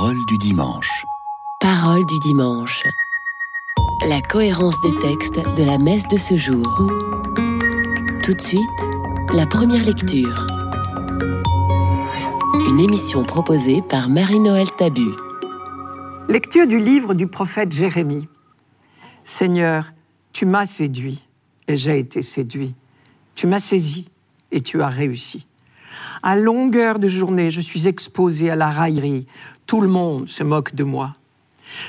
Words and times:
Parole 0.00 0.24
du 0.24 0.38
dimanche. 0.38 1.04
Parole 1.60 2.06
du 2.06 2.18
dimanche. 2.20 2.84
La 4.08 4.22
cohérence 4.22 4.80
des 4.80 4.98
textes 4.98 5.38
de 5.58 5.62
la 5.62 5.76
messe 5.76 6.08
de 6.08 6.16
ce 6.16 6.38
jour. 6.38 6.64
Tout 8.22 8.32
de 8.32 8.40
suite, 8.40 8.62
la 9.34 9.44
première 9.44 9.84
lecture. 9.84 10.46
Une 12.66 12.80
émission 12.80 13.24
proposée 13.24 13.82
par 13.82 14.08
Marie-Noël 14.08 14.68
Tabu. 14.78 15.10
Lecture 16.30 16.66
du 16.66 16.78
livre 16.78 17.12
du 17.12 17.26
prophète 17.26 17.70
Jérémie. 17.70 18.26
Seigneur, 19.24 19.92
tu 20.32 20.46
m'as 20.46 20.64
séduit 20.64 21.28
et 21.68 21.76
j'ai 21.76 21.98
été 21.98 22.22
séduit. 22.22 22.74
Tu 23.34 23.46
m'as 23.46 23.60
saisi 23.60 24.06
et 24.50 24.62
tu 24.62 24.80
as 24.80 24.88
réussi. 24.88 25.46
À 26.22 26.36
longueur 26.36 26.98
de 26.98 27.08
journée, 27.08 27.50
je 27.50 27.60
suis 27.60 27.86
exposé 27.86 28.50
à 28.50 28.56
la 28.56 28.70
raillerie. 28.70 29.26
Tout 29.70 29.80
le 29.80 29.86
monde 29.86 30.28
se 30.28 30.42
moque 30.42 30.74
de 30.74 30.82
moi. 30.82 31.14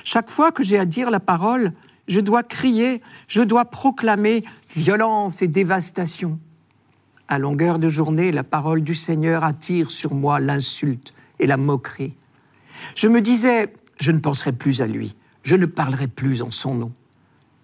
Chaque 0.03 0.30
fois 0.30 0.52
que 0.52 0.62
j'ai 0.62 0.77
à 0.77 0.85
dire 0.85 1.09
la 1.09 1.20
parole, 1.20 1.73
je 2.07 2.20
dois 2.20 2.44
crier, 2.44 3.02
je 3.27 3.41
dois 3.41 3.66
proclamer 3.66 4.44
violence 4.76 5.41
et 5.41 5.48
dévastation. 5.48 6.38
À 7.27 7.40
longueur 7.40 7.80
de 7.80 7.88
journée, 7.88 8.31
la 8.31 8.44
parole 8.44 8.84
du 8.84 8.94
Seigneur 8.94 9.44
attire 9.44 9.90
sur 9.90 10.13
moi 10.13 10.40
l'insulte 10.40 11.16
et 11.40 11.48
la 11.48 11.57
moquerie. 11.57 12.13
Je 12.94 13.07
me 13.07 13.20
disais, 13.20 13.73
je 13.99 14.12
ne 14.12 14.20
penserai 14.20 14.52
plus 14.52 14.79
à 14.84 14.85
lui, 14.85 15.16
je 15.41 15.55
ne 15.55 15.66
parlerai 15.66 16.05
plus 16.05 16.43
en 16.43 16.52
son 16.52 16.76
nom. 16.76 16.91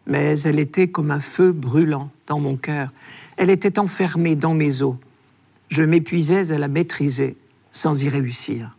Mais 0.08 0.40
elle 0.40 0.58
était 0.58 0.88
comme 0.88 1.12
un 1.12 1.20
feu 1.20 1.52
brûlant 1.52 2.10
dans 2.26 2.40
mon 2.40 2.58
cœur, 2.58 2.92
elle 3.38 3.52
était 3.52 3.78
enfermée 3.78 4.36
dans 4.36 4.56
mes 4.56 4.82
os. 4.82 4.96
Je 5.70 5.84
m'épuisais 5.84 6.52
à 6.52 6.58
la 6.58 6.68
maîtriser 6.68 7.38
sans 7.72 8.02
y 8.02 8.10
réussir. 8.10 8.77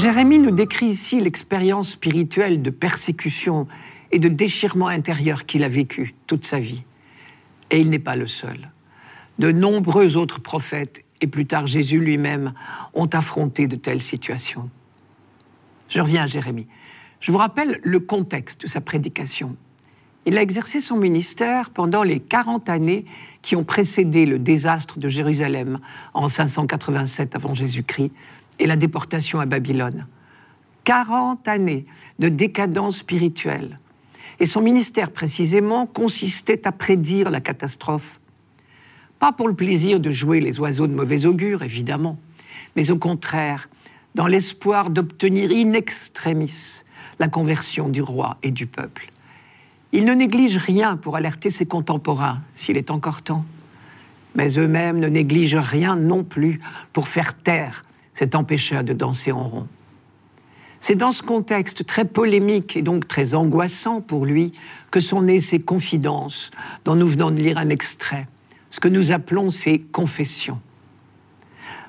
Jérémie 0.00 0.38
nous 0.38 0.52
décrit 0.52 0.86
ici 0.86 1.20
l'expérience 1.20 1.90
spirituelle 1.90 2.62
de 2.62 2.70
persécution 2.70 3.66
et 4.12 4.20
de 4.20 4.28
déchirement 4.28 4.86
intérieur 4.86 5.44
qu'il 5.44 5.64
a 5.64 5.68
vécu 5.68 6.14
toute 6.28 6.46
sa 6.46 6.60
vie. 6.60 6.84
Et 7.72 7.80
il 7.80 7.90
n'est 7.90 7.98
pas 7.98 8.14
le 8.14 8.28
seul. 8.28 8.70
De 9.40 9.50
nombreux 9.50 10.16
autres 10.16 10.40
prophètes, 10.40 11.04
et 11.20 11.26
plus 11.26 11.46
tard 11.46 11.66
Jésus 11.66 11.98
lui-même, 11.98 12.54
ont 12.94 13.08
affronté 13.08 13.66
de 13.66 13.74
telles 13.74 14.02
situations. 14.02 14.70
Je 15.88 16.00
reviens 16.00 16.22
à 16.22 16.26
Jérémie. 16.26 16.68
Je 17.18 17.32
vous 17.32 17.38
rappelle 17.38 17.80
le 17.82 17.98
contexte 17.98 18.60
de 18.60 18.66
sa 18.68 18.80
prédication. 18.80 19.56
Il 20.26 20.38
a 20.38 20.42
exercé 20.42 20.80
son 20.80 20.96
ministère 20.96 21.70
pendant 21.70 22.04
les 22.04 22.20
40 22.20 22.68
années 22.68 23.04
qui 23.42 23.56
ont 23.56 23.64
précédé 23.64 24.26
le 24.26 24.38
désastre 24.38 25.00
de 25.00 25.08
Jérusalem 25.08 25.80
en 26.14 26.28
587 26.28 27.34
avant 27.34 27.54
Jésus-Christ 27.54 28.12
et 28.58 28.66
la 28.66 28.76
déportation 28.76 29.40
à 29.40 29.46
Babylone. 29.46 30.06
40 30.84 31.46
années 31.48 31.86
de 32.18 32.28
décadence 32.28 32.98
spirituelle. 32.98 33.78
Et 34.40 34.46
son 34.46 34.60
ministère 34.60 35.10
précisément 35.10 35.86
consistait 35.86 36.66
à 36.66 36.72
prédire 36.72 37.30
la 37.30 37.40
catastrophe. 37.40 38.20
Pas 39.18 39.32
pour 39.32 39.48
le 39.48 39.54
plaisir 39.54 40.00
de 40.00 40.10
jouer 40.10 40.40
les 40.40 40.60
oiseaux 40.60 40.86
de 40.86 40.94
mauvais 40.94 41.26
augure, 41.26 41.62
évidemment, 41.62 42.18
mais 42.76 42.90
au 42.90 42.96
contraire, 42.96 43.68
dans 44.14 44.26
l'espoir 44.26 44.90
d'obtenir 44.90 45.50
in 45.50 45.72
extremis 45.72 46.82
la 47.18 47.28
conversion 47.28 47.88
du 47.88 48.00
roi 48.00 48.38
et 48.42 48.50
du 48.50 48.66
peuple. 48.66 49.10
Il 49.92 50.04
ne 50.04 50.14
néglige 50.14 50.56
rien 50.56 50.96
pour 50.96 51.16
alerter 51.16 51.50
ses 51.50 51.66
contemporains, 51.66 52.40
s'il 52.54 52.76
est 52.76 52.90
encore 52.90 53.22
temps. 53.22 53.44
Mais 54.34 54.58
eux-mêmes 54.58 55.00
ne 55.00 55.08
négligent 55.08 55.56
rien 55.56 55.96
non 55.96 56.24
plus 56.24 56.60
pour 56.92 57.08
faire 57.08 57.34
taire 57.34 57.84
cet 58.18 58.34
empêcheur 58.34 58.82
de 58.82 58.92
danser 58.92 59.30
en 59.30 59.44
rond. 59.44 59.68
C'est 60.80 60.96
dans 60.96 61.12
ce 61.12 61.22
contexte 61.22 61.86
très 61.86 62.04
polémique 62.04 62.76
et 62.76 62.82
donc 62.82 63.06
très 63.06 63.36
angoissant 63.36 64.00
pour 64.00 64.26
lui 64.26 64.52
que 64.90 64.98
sont 64.98 65.22
nées 65.22 65.40
ces 65.40 65.60
confidences 65.60 66.50
dont 66.84 66.96
nous 66.96 67.06
venons 67.06 67.30
de 67.30 67.36
lire 67.36 67.58
un 67.58 67.68
extrait, 67.68 68.26
ce 68.70 68.80
que 68.80 68.88
nous 68.88 69.12
appelons 69.12 69.50
ces 69.50 69.78
confessions. 69.78 70.60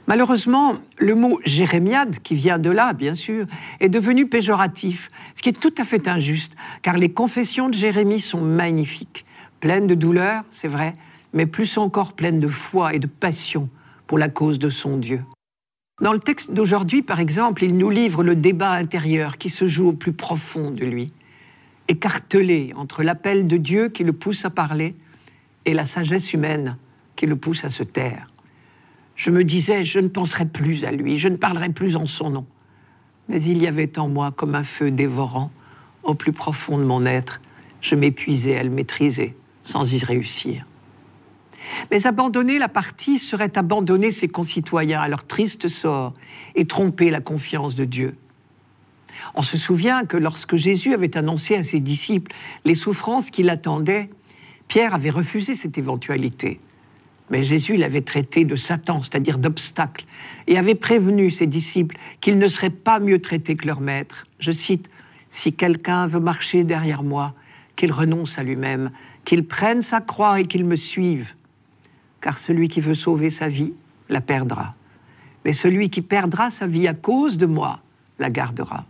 Malheureusement, 0.06 0.76
le 1.00 1.16
mot 1.16 1.40
jérémiade, 1.46 2.20
qui 2.20 2.36
vient 2.36 2.60
de 2.60 2.70
là, 2.70 2.94
bien 2.94 3.16
sûr, 3.16 3.48
est 3.80 3.90
devenu 3.90 4.28
péjoratif, 4.28 5.10
ce 5.36 5.42
qui 5.42 5.50
est 5.50 5.60
tout 5.60 5.74
à 5.80 5.84
fait 5.84 6.08
injuste, 6.08 6.56
car 6.84 6.98
les 6.98 7.12
confessions 7.12 7.70
de 7.70 7.76
Jérémie 7.76 8.20
sont 8.20 8.42
magnifiques, 8.42 9.26
pleines 9.62 9.88
de 9.88 9.96
douleur, 9.96 10.44
c'est 10.52 10.68
vrai, 10.68 10.96
mais 11.34 11.48
plus 11.48 11.78
encore 11.80 12.14
pleines 12.14 12.40
de 12.40 12.48
foi 12.48 12.94
et 12.94 13.00
de 13.00 13.08
passion 13.08 13.68
pour 14.06 14.20
la 14.20 14.30
cause 14.30 14.60
de 14.60 14.70
son 14.70 14.98
Dieu. 14.98 15.22
Dans 16.02 16.14
le 16.14 16.20
texte 16.20 16.52
d'aujourd'hui, 16.52 17.02
par 17.02 17.20
exemple, 17.20 17.66
il 17.66 17.76
nous 17.76 17.90
livre 17.90 18.24
le 18.24 18.36
débat 18.36 18.72
intérieur 18.72 19.38
qui 19.38 19.50
se 19.50 19.68
joue 19.68 19.90
au 19.90 19.94
plus 19.94 20.14
profond 20.14 20.72
de 20.72 20.86
lui, 20.86 21.12
écartelé 21.90 22.72
entre 22.78 23.04
l'appel 23.04 23.48
de 23.48 23.58
Dieu 23.58 23.90
qui 23.90 24.06
le 24.06 24.14
pousse 24.14 24.46
à 24.46 24.50
parler 24.50 24.96
et 25.66 25.74
la 25.74 25.84
sagesse 25.84 26.32
humaine 26.32 26.78
qui 27.18 27.26
le 27.26 27.36
pousse 27.36 27.66
à 27.66 27.70
se 27.70 27.84
taire. 27.84 28.32
Je 29.18 29.30
me 29.30 29.44
disais, 29.44 29.84
je 29.84 30.00
ne 30.00 30.08
penserai 30.08 30.46
plus 30.46 30.86
à 30.86 30.92
lui, 30.92 31.18
je 31.18 31.28
ne 31.28 31.36
parlerai 31.36 31.68
plus 31.68 31.98
en 31.98 32.06
son 32.06 32.30
nom. 32.30 32.46
Mais 33.28 33.44
il 33.44 33.62
y 33.62 33.68
avait 33.68 34.00
en 34.00 34.08
moi 34.08 34.32
comme 34.32 34.56
un 34.56 34.64
feu 34.64 34.92
dévorant, 34.92 35.52
au 36.04 36.14
plus 36.14 36.32
profond 36.32 36.78
de 36.78 36.86
mon 36.86 37.06
être, 37.06 37.42
je 37.82 37.96
m'épuisais 37.96 38.58
à 38.58 38.64
le 38.64 38.70
maîtriser, 38.70 39.36
sans 39.66 39.94
y 39.94 39.98
réussir. 40.02 40.66
Mais 41.92 42.08
abandonner 42.08 42.60
la 42.60 42.68
partie 42.68 43.20
serait 43.20 43.58
abandonner 43.58 44.12
ses 44.12 44.28
concitoyens 44.28 45.02
à 45.02 45.08
leur 45.08 45.26
triste 45.26 45.68
sort 45.68 46.14
et 46.56 46.66
tromper 46.66 47.10
la 47.10 47.22
confiance 47.22 47.76
de 47.76 47.86
Dieu. 47.86 48.16
On 49.36 49.42
se 49.42 49.58
souvient 49.58 50.06
que 50.06 50.18
lorsque 50.18 50.56
Jésus 50.56 50.94
avait 50.94 51.18
annoncé 51.18 51.56
à 51.56 51.64
ses 51.64 51.80
disciples 51.80 52.32
les 52.66 52.76
souffrances 52.76 53.30
qui 53.30 53.44
l'attendaient, 53.44 54.10
Pierre 54.68 54.94
avait 54.94 55.10
refusé 55.10 55.56
cette 55.56 55.78
éventualité. 55.78 56.60
Mais 57.30 57.44
Jésus 57.44 57.76
l'avait 57.76 58.02
traité 58.02 58.44
de 58.44 58.56
Satan, 58.56 59.02
c'est-à-dire 59.02 59.38
d'obstacle, 59.38 60.06
et 60.48 60.58
avait 60.58 60.76
prévenu 60.76 61.30
ses 61.30 61.48
disciples 61.48 61.98
qu'ils 62.22 62.40
ne 62.40 62.48
seraient 62.48 62.70
pas 62.70 63.00
mieux 63.00 63.22
traités 63.22 63.56
que 63.56 63.68
leur 63.68 63.82
maître. 63.82 64.26
Je 64.40 64.52
cite, 64.52 64.90
Si 65.30 65.54
quelqu'un 65.54 66.08
veut 66.08 66.20
marcher 66.20 66.64
derrière 66.64 67.04
moi, 67.04 67.36
qu'il 67.76 67.92
renonce 67.92 68.40
à 68.40 68.44
lui-même, 68.44 68.92
qu'il 69.26 69.46
prenne 69.46 69.82
sa 69.82 70.02
croix 70.02 70.40
et 70.40 70.46
qu'il 70.46 70.66
me 70.66 70.76
suive. 70.76 71.34
Car 72.22 72.38
celui 72.38 72.68
qui 72.68 72.82
veut 72.82 72.96
sauver 72.96 73.30
sa 73.30 73.48
vie 73.48 73.74
la 74.10 74.22
perdra. 74.22 74.76
Mais 75.46 75.54
celui 75.54 75.90
qui 75.90 76.02
perdra 76.02 76.50
sa 76.50 76.68
vie 76.68 76.88
à 76.88 76.94
cause 76.94 77.38
de 77.38 77.46
moi 77.46 77.80
la 78.20 78.30
gardera. 78.30 78.86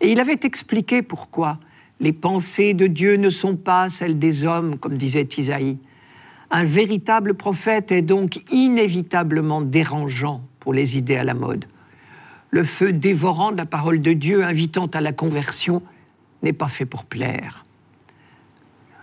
Et 0.00 0.12
il 0.12 0.20
avait 0.20 0.40
expliqué 0.44 1.02
pourquoi 1.02 1.58
les 2.00 2.12
pensées 2.12 2.74
de 2.74 2.86
Dieu 2.86 3.16
ne 3.16 3.30
sont 3.30 3.56
pas 3.56 3.88
celles 3.88 4.18
des 4.18 4.44
hommes, 4.44 4.78
comme 4.78 4.96
disait 4.96 5.28
Isaïe. 5.36 5.78
Un 6.50 6.64
véritable 6.64 7.34
prophète 7.34 7.90
est 7.92 8.02
donc 8.02 8.40
inévitablement 8.50 9.60
dérangeant 9.60 10.42
pour 10.60 10.72
les 10.72 10.96
idées 10.96 11.16
à 11.16 11.24
la 11.24 11.34
mode. 11.34 11.66
Le 12.50 12.64
feu 12.64 12.92
dévorant 12.92 13.52
de 13.52 13.58
la 13.58 13.66
parole 13.66 14.00
de 14.00 14.12
Dieu 14.12 14.44
invitant 14.44 14.86
à 14.86 15.00
la 15.00 15.12
conversion 15.12 15.82
n'est 16.42 16.54
pas 16.54 16.68
fait 16.68 16.86
pour 16.86 17.04
plaire. 17.04 17.66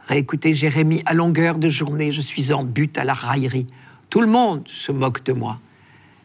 Réécoutez 0.08 0.54
Jérémie, 0.54 1.02
à 1.06 1.14
longueur 1.14 1.58
de 1.58 1.68
journée, 1.68 2.12
je 2.12 2.22
suis 2.22 2.54
en 2.54 2.64
but 2.64 2.98
à 2.98 3.04
la 3.04 3.14
raillerie. 3.14 3.68
Tout 4.10 4.22
le 4.22 4.28
monde 4.28 4.64
se 4.68 4.92
moque 4.92 5.24
de 5.24 5.34
moi. 5.34 5.60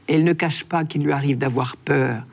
Et 0.07 0.17
il 0.17 0.25
ne 0.25 0.33
cache 0.33 0.65
pas 0.65 0.85
qu'il 0.85 1.03
lui 1.03 1.13
arrive 1.13 1.39
d'avoir 1.39 1.77
peur. 1.77 2.25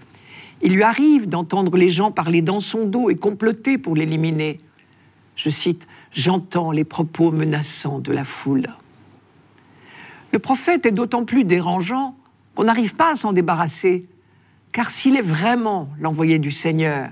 Il 0.61 0.73
lui 0.73 0.83
arrive 0.83 1.29
d'entendre 1.29 1.77
les 1.77 1.89
gens 1.89 2.11
parler 2.11 2.41
dans 2.41 2.59
son 2.59 2.85
dos 2.85 3.09
et 3.09 3.15
comploter 3.15 3.77
pour 3.77 3.95
l'éliminer. 3.95 4.59
Je 5.35 5.49
cite, 5.49 5.87
J'entends 6.11 6.71
les 6.71 6.83
propos 6.83 7.31
menaçants 7.31 7.99
de 7.99 8.11
la 8.11 8.23
foule. 8.23 8.67
Le 10.31 10.39
prophète 10.39 10.85
est 10.85 10.91
d'autant 10.91 11.25
plus 11.25 11.43
dérangeant 11.43 12.15
qu'on 12.55 12.63
n'arrive 12.63 12.95
pas 12.95 13.11
à 13.11 13.15
s'en 13.15 13.33
débarrasser, 13.33 14.07
car 14.71 14.89
s'il 14.89 15.15
est 15.15 15.21
vraiment 15.21 15.89
l'envoyé 15.99 16.39
du 16.39 16.51
Seigneur, 16.51 17.11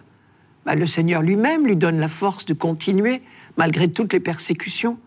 bah, 0.66 0.76
le 0.76 0.88
Seigneur 0.88 1.22
lui-même 1.22 1.66
lui 1.66 1.76
donne 1.76 2.00
la 2.00 2.08
force 2.08 2.46
de 2.46 2.54
continuer 2.54 3.22
malgré 3.58 3.90
toutes 3.90 4.14
les 4.14 4.20
persécutions, 4.20 4.98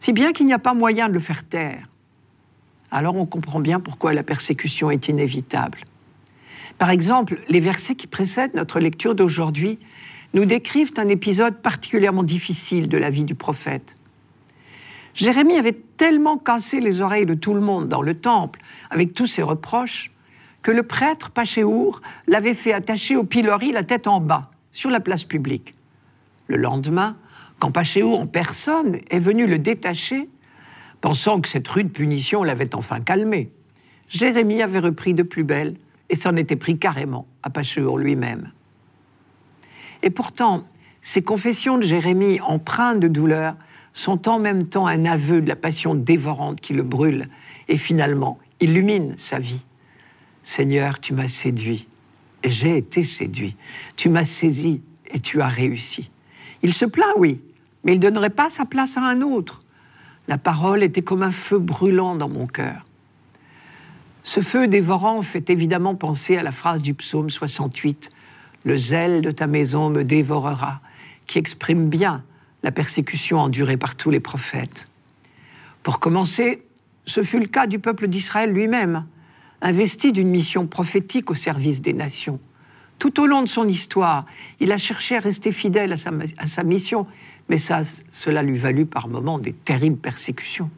si 0.00 0.12
bien 0.12 0.32
qu'il 0.32 0.46
n'y 0.46 0.52
a 0.52 0.58
pas 0.58 0.74
moyen 0.74 1.08
de 1.08 1.14
le 1.14 1.20
faire 1.20 1.44
taire. 1.44 1.88
Alors 2.90 3.16
on 3.16 3.26
comprend 3.26 3.60
bien 3.60 3.80
pourquoi 3.80 4.12
la 4.12 4.22
persécution 4.22 4.90
est 4.90 5.08
inévitable. 5.08 5.78
Par 6.78 6.90
exemple, 6.90 7.38
les 7.48 7.60
versets 7.60 7.94
qui 7.94 8.06
précèdent 8.06 8.54
notre 8.54 8.80
lecture 8.80 9.14
d'aujourd'hui 9.14 9.78
nous 10.34 10.44
décrivent 10.44 10.92
un 10.98 11.08
épisode 11.08 11.56
particulièrement 11.56 12.22
difficile 12.22 12.88
de 12.88 12.98
la 12.98 13.10
vie 13.10 13.24
du 13.24 13.34
prophète. 13.34 13.96
Jérémie 15.14 15.56
avait 15.56 15.76
tellement 15.96 16.36
cassé 16.36 16.80
les 16.80 17.00
oreilles 17.00 17.24
de 17.24 17.34
tout 17.34 17.54
le 17.54 17.60
monde 17.60 17.88
dans 17.88 18.02
le 18.02 18.14
temple 18.14 18.60
avec 18.90 19.14
tous 19.14 19.26
ses 19.26 19.42
reproches 19.42 20.10
que 20.62 20.70
le 20.70 20.82
prêtre 20.82 21.30
Pachéour 21.30 22.02
l'avait 22.26 22.54
fait 22.54 22.72
attacher 22.72 23.16
au 23.16 23.24
pilori 23.24 23.72
la 23.72 23.82
tête 23.82 24.06
en 24.06 24.20
bas, 24.20 24.50
sur 24.76 24.90
la 24.90 25.00
place 25.00 25.24
publique. 25.24 25.74
Le 26.48 26.58
lendemain, 26.58 27.16
quand 27.58 27.70
Pachéour 27.70 28.20
en 28.20 28.26
personne 28.26 29.00
est 29.08 29.18
venu 29.18 29.46
le 29.46 29.58
détacher, 29.58 30.28
pensant 31.00 31.40
que 31.40 31.48
cette 31.48 31.66
rude 31.66 31.90
punition 31.90 32.44
l'avait 32.44 32.74
enfin 32.74 33.00
calmé. 33.00 33.50
Jérémie 34.10 34.60
avait 34.60 34.80
repris 34.80 35.14
de 35.14 35.22
plus 35.22 35.44
belle 35.44 35.76
et 36.10 36.14
s'en 36.14 36.36
était 36.36 36.56
pris 36.56 36.78
carrément 36.78 37.26
à 37.42 37.48
Pacheur 37.48 37.96
lui-même. 37.96 38.50
Et 40.02 40.10
pourtant, 40.10 40.64
ces 41.00 41.22
confessions 41.22 41.78
de 41.78 41.82
Jérémie, 41.82 42.38
empreintes 42.42 43.00
de 43.00 43.08
douleur, 43.08 43.56
sont 43.94 44.28
en 44.28 44.38
même 44.38 44.66
temps 44.66 44.86
un 44.86 45.06
aveu 45.06 45.40
de 45.40 45.48
la 45.48 45.56
passion 45.56 45.94
dévorante 45.94 46.60
qui 46.60 46.74
le 46.74 46.82
brûle 46.82 47.30
et 47.68 47.78
finalement 47.78 48.38
illumine 48.60 49.14
sa 49.16 49.38
vie. 49.38 49.64
Seigneur, 50.44 51.00
tu 51.00 51.14
m'as 51.14 51.28
séduit 51.28 51.88
j'ai 52.50 52.76
été 52.76 53.04
séduit. 53.04 53.56
Tu 53.96 54.08
m'as 54.08 54.24
saisi 54.24 54.82
et 55.10 55.20
tu 55.20 55.40
as 55.40 55.48
réussi. 55.48 56.10
Il 56.62 56.72
se 56.72 56.84
plaint, 56.84 57.14
oui, 57.16 57.40
mais 57.84 57.92
il 57.92 57.98
ne 57.98 58.02
donnerait 58.02 58.30
pas 58.30 58.50
sa 58.50 58.64
place 58.64 58.96
à 58.96 59.02
un 59.02 59.22
autre. 59.22 59.62
La 60.28 60.38
parole 60.38 60.82
était 60.82 61.02
comme 61.02 61.22
un 61.22 61.32
feu 61.32 61.58
brûlant 61.58 62.16
dans 62.16 62.28
mon 62.28 62.46
cœur. 62.46 62.84
Ce 64.24 64.40
feu 64.40 64.66
dévorant 64.66 65.22
fait 65.22 65.50
évidemment 65.50 65.94
penser 65.94 66.36
à 66.36 66.42
la 66.42 66.50
phrase 66.50 66.82
du 66.82 66.94
psaume 66.94 67.30
68, 67.30 68.10
Le 68.64 68.76
zèle 68.76 69.22
de 69.22 69.30
ta 69.30 69.46
maison 69.46 69.88
me 69.88 70.02
dévorera, 70.02 70.80
qui 71.28 71.38
exprime 71.38 71.88
bien 71.88 72.24
la 72.64 72.72
persécution 72.72 73.38
endurée 73.38 73.76
par 73.76 73.94
tous 73.94 74.10
les 74.10 74.18
prophètes. 74.18 74.88
Pour 75.84 76.00
commencer, 76.00 76.64
ce 77.04 77.22
fut 77.22 77.38
le 77.38 77.46
cas 77.46 77.68
du 77.68 77.78
peuple 77.78 78.08
d'Israël 78.08 78.52
lui-même, 78.52 79.06
investi 79.66 80.12
d'une 80.12 80.28
mission 80.28 80.68
prophétique 80.68 81.28
au 81.28 81.34
service 81.34 81.82
des 81.82 81.92
nations. 81.92 82.38
Tout 83.00 83.20
au 83.20 83.26
long 83.26 83.42
de 83.42 83.48
son 83.48 83.66
histoire, 83.66 84.24
il 84.60 84.70
a 84.70 84.76
cherché 84.76 85.16
à 85.16 85.18
rester 85.18 85.50
fidèle 85.50 85.92
à 85.92 86.46
sa, 86.46 86.62
mission, 86.62 87.08
mais 87.48 87.58
cela 87.58 88.44
lui 88.44 88.58
valut 88.58 88.86
par 88.86 89.08
moments 89.08 89.40
des 89.40 89.52
terribles 89.52 89.98
persécutions. 89.98 90.70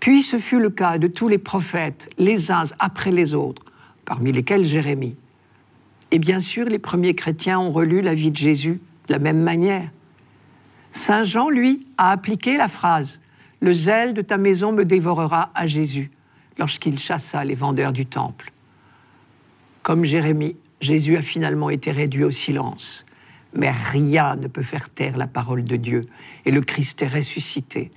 Puis 0.00 0.22
ce 0.22 0.38
fut 0.38 0.60
le 0.60 0.68
cas 0.68 0.98
de 0.98 1.06
tous 1.06 1.28
les 1.28 1.38
prophètes, 1.38 2.10
les 2.18 2.50
uns 2.52 2.64
après 2.78 3.10
les 3.10 3.34
autres, 3.34 3.62
parmi 4.04 4.32
lesquels 4.32 4.64
Jérémie. 4.64 5.16
Et 6.10 6.18
bien 6.18 6.40
sûr, 6.40 6.66
les 6.66 6.78
premiers 6.78 7.14
chrétiens 7.14 7.58
ont 7.58 7.72
relu 7.72 8.02
la 8.02 8.12
vie 8.12 8.30
de 8.30 8.36
Jésus 8.36 8.82
de 9.08 9.14
la 9.14 9.18
même 9.18 9.40
manière. 9.40 9.88
Saint 10.92 11.22
Jean, 11.22 11.48
lui, 11.48 11.86
a 11.96 12.10
appliqué 12.10 12.58
la 12.58 12.68
phrase 12.68 13.18
Le 13.60 13.72
zèle 13.72 14.12
de 14.12 14.20
ta 14.20 14.36
maison 14.36 14.72
me 14.72 14.84
dévorera 14.84 15.50
à 15.54 15.66
Jésus 15.66 16.10
lorsqu'il 16.58 16.98
chassa 16.98 17.44
les 17.44 17.54
vendeurs 17.54 17.92
du 17.92 18.06
temple. 18.06 18.52
Comme 19.82 20.04
Jérémie, 20.04 20.56
Jésus 20.80 21.16
a 21.16 21.22
finalement 21.22 21.70
été 21.70 21.90
réduit 21.90 22.24
au 22.24 22.30
silence. 22.30 23.04
Mais 23.54 23.70
rien 23.70 24.36
ne 24.36 24.48
peut 24.48 24.62
faire 24.62 24.90
taire 24.90 25.16
la 25.16 25.26
parole 25.26 25.64
de 25.64 25.76
Dieu, 25.76 26.06
et 26.44 26.50
le 26.50 26.60
Christ 26.60 27.02
est 27.02 27.08
ressuscité. 27.08 27.92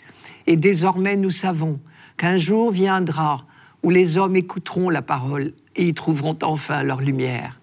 Et 0.45 0.55
désormais 0.55 1.15
nous 1.15 1.31
savons 1.31 1.79
qu'un 2.15 2.37
jour 2.37 2.71
viendra 2.71 3.45
où 3.83 3.89
les 3.89 4.17
hommes 4.17 4.35
écouteront 4.35 4.89
la 4.89 5.01
parole 5.01 5.53
et 5.75 5.87
y 5.87 5.93
trouveront 5.93 6.37
enfin 6.43 6.83
leur 6.83 7.01
lumière. 7.01 7.59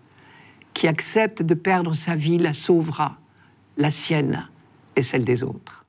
Qui 0.73 0.89
accepte 0.89 1.43
de 1.43 1.55
perdre 1.55 1.95
sa 1.95 2.15
vie 2.17 2.39
la 2.39 2.53
sauvera, 2.53 3.19
la 3.77 3.91
sienne 3.91 4.49
et 4.97 5.03
celle 5.03 5.25
des 5.25 5.43
autres. 5.43 5.84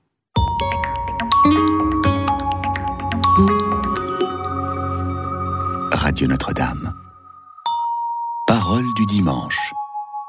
Radio 6.05 6.27
Notre-Dame. 6.27 6.93
Parole 8.45 8.85
du 8.95 9.07
dimanche. 9.07 9.73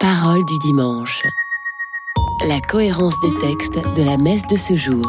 Parole 0.00 0.43
du 0.46 0.58
dimanche. 0.61 1.20
La 2.49 2.62
cohérence 2.62 3.20
des 3.20 3.38
textes 3.40 3.78
de 3.94 4.02
la 4.02 4.17
messe 4.17 4.46
de 4.46 4.56
ce 4.56 4.75
jour. 4.75 5.05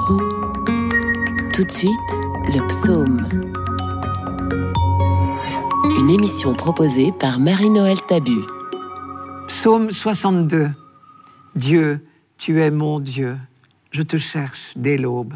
Tout 1.54 1.64
de 1.64 1.72
suite, 1.72 2.12
le 2.50 2.68
psaume. 2.68 3.26
Une 6.02 6.10
émission 6.10 6.54
proposée 6.54 7.14
par 7.14 7.40
Marie-Noël 7.40 8.02
Tabu. 8.02 8.42
Psaume 9.48 9.92
62. 9.92 10.72
Dieu, 11.56 12.06
tu 12.38 12.62
es 12.62 12.72
mon 12.72 13.00
Dieu. 13.00 13.38
Je 13.92 14.02
te 14.02 14.18
cherche 14.18 14.74
dès 14.76 14.98
l'aube. 14.98 15.36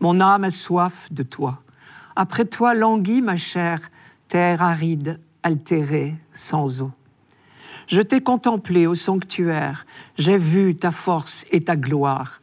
Mon 0.00 0.18
âme 0.18 0.42
a 0.42 0.50
soif 0.50 1.06
de 1.12 1.22
toi. 1.22 1.62
Après 2.16 2.44
toi 2.44 2.74
languit 2.74 3.22
ma 3.22 3.36
chair, 3.36 3.78
terre 4.28 4.62
aride, 4.62 5.20
altérée, 5.42 6.14
sans 6.32 6.82
eau. 6.82 6.90
Je 7.86 8.00
t'ai 8.00 8.20
contemplé 8.20 8.86
au 8.86 8.94
sanctuaire, 8.94 9.86
j'ai 10.16 10.38
vu 10.38 10.74
ta 10.74 10.90
force 10.90 11.44
et 11.50 11.64
ta 11.64 11.76
gloire. 11.76 12.40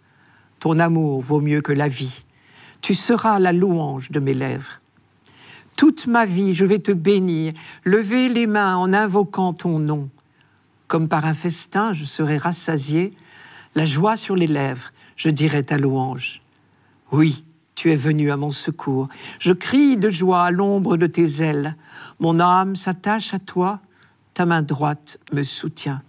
Ton 0.59 0.77
amour 0.77 1.21
vaut 1.21 1.41
mieux 1.41 1.61
que 1.61 1.71
la 1.71 1.87
vie. 1.87 2.23
Tu 2.81 2.93
seras 2.93 3.39
la 3.39 3.51
louange 3.51 4.11
de 4.11 4.19
mes 4.19 4.33
lèvres. 4.33 4.81
Toute 5.77 6.05
ma 6.05 6.25
vie, 6.25 6.53
je 6.53 6.65
vais 6.65 6.79
te 6.79 6.91
bénir, 6.91 7.53
lever 7.85 8.29
les 8.29 8.45
mains 8.45 8.75
en 8.75 8.93
invoquant 8.93 9.53
ton 9.53 9.79
nom. 9.79 10.09
Comme 10.87 11.07
par 11.07 11.25
un 11.25 11.33
festin, 11.33 11.93
je 11.93 12.05
serai 12.05 12.37
rassasié, 12.37 13.13
la 13.73 13.85
joie 13.85 14.17
sur 14.17 14.35
les 14.35 14.47
lèvres, 14.47 14.91
je 15.15 15.29
dirai 15.29 15.63
ta 15.63 15.77
louange. 15.77 16.41
Oui, 17.11 17.43
tu 17.81 17.91
es 17.91 17.95
venu 17.95 18.29
à 18.29 18.37
mon 18.37 18.51
secours. 18.51 19.07
Je 19.39 19.53
crie 19.53 19.97
de 19.97 20.11
joie 20.11 20.43
à 20.43 20.51
l'ombre 20.51 20.97
de 20.97 21.07
tes 21.07 21.41
ailes. 21.41 21.75
Mon 22.19 22.39
âme 22.39 22.75
s'attache 22.75 23.33
à 23.33 23.39
toi, 23.39 23.79
ta 24.35 24.45
main 24.45 24.61
droite 24.61 25.17
me 25.33 25.41
soutient. 25.41 26.03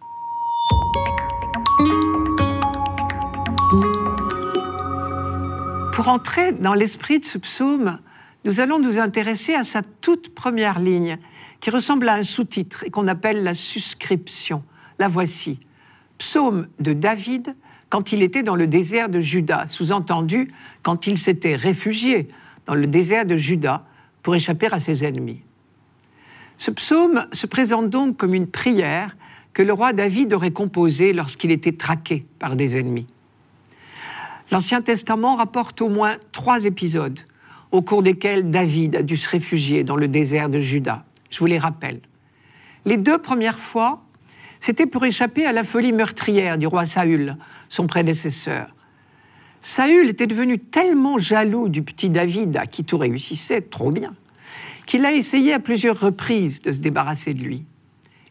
Pour 5.94 6.08
entrer 6.08 6.52
dans 6.52 6.74
l'esprit 6.74 7.20
de 7.20 7.24
ce 7.24 7.38
psaume, 7.38 8.00
nous 8.44 8.60
allons 8.60 8.78
nous 8.78 8.98
intéresser 8.98 9.54
à 9.54 9.64
sa 9.64 9.80
toute 10.02 10.34
première 10.34 10.78
ligne, 10.78 11.16
qui 11.62 11.70
ressemble 11.70 12.06
à 12.10 12.16
un 12.16 12.22
sous-titre 12.22 12.84
et 12.84 12.90
qu'on 12.90 13.08
appelle 13.08 13.44
la 13.44 13.54
suscription. 13.54 14.62
La 14.98 15.08
voici. 15.08 15.58
Psaume 16.18 16.68
de 16.80 16.92
David 16.92 17.56
quand 17.92 18.10
il 18.10 18.22
était 18.22 18.42
dans 18.42 18.56
le 18.56 18.66
désert 18.66 19.10
de 19.10 19.20
Juda, 19.20 19.66
sous-entendu 19.66 20.50
quand 20.82 21.06
il 21.06 21.18
s'était 21.18 21.56
réfugié 21.56 22.28
dans 22.64 22.74
le 22.74 22.86
désert 22.86 23.26
de 23.26 23.36
Juda 23.36 23.84
pour 24.22 24.34
échapper 24.34 24.68
à 24.72 24.78
ses 24.78 25.04
ennemis. 25.04 25.42
Ce 26.56 26.70
psaume 26.70 27.26
se 27.32 27.46
présente 27.46 27.90
donc 27.90 28.16
comme 28.16 28.32
une 28.32 28.46
prière 28.46 29.14
que 29.52 29.60
le 29.60 29.74
roi 29.74 29.92
David 29.92 30.32
aurait 30.32 30.52
composée 30.52 31.12
lorsqu'il 31.12 31.50
était 31.50 31.72
traqué 31.72 32.24
par 32.38 32.56
des 32.56 32.78
ennemis. 32.78 33.06
L'Ancien 34.50 34.80
Testament 34.80 35.34
rapporte 35.34 35.82
au 35.82 35.90
moins 35.90 36.16
trois 36.32 36.64
épisodes 36.64 37.20
au 37.72 37.82
cours 37.82 38.02
desquels 38.02 38.50
David 38.50 38.96
a 38.96 39.02
dû 39.02 39.18
se 39.18 39.28
réfugier 39.28 39.84
dans 39.84 39.96
le 39.96 40.08
désert 40.08 40.48
de 40.48 40.60
Juda. 40.60 41.04
Je 41.28 41.38
vous 41.40 41.46
les 41.46 41.58
rappelle. 41.58 42.00
Les 42.86 42.96
deux 42.96 43.18
premières 43.18 43.58
fois, 43.58 44.02
c'était 44.62 44.86
pour 44.86 45.04
échapper 45.04 45.44
à 45.44 45.52
la 45.52 45.64
folie 45.64 45.92
meurtrière 45.92 46.56
du 46.56 46.66
roi 46.66 46.86
Saül, 46.86 47.36
son 47.72 47.86
prédécesseur. 47.86 48.68
Saül 49.62 50.10
était 50.10 50.26
devenu 50.26 50.58
tellement 50.58 51.16
jaloux 51.16 51.70
du 51.70 51.82
petit 51.82 52.10
David, 52.10 52.54
à 52.58 52.66
qui 52.66 52.84
tout 52.84 52.98
réussissait 52.98 53.62
trop 53.62 53.90
bien, 53.90 54.12
qu'il 54.84 55.06
a 55.06 55.12
essayé 55.14 55.54
à 55.54 55.58
plusieurs 55.58 55.98
reprises 55.98 56.60
de 56.60 56.70
se 56.70 56.80
débarrasser 56.80 57.32
de 57.32 57.42
lui. 57.42 57.64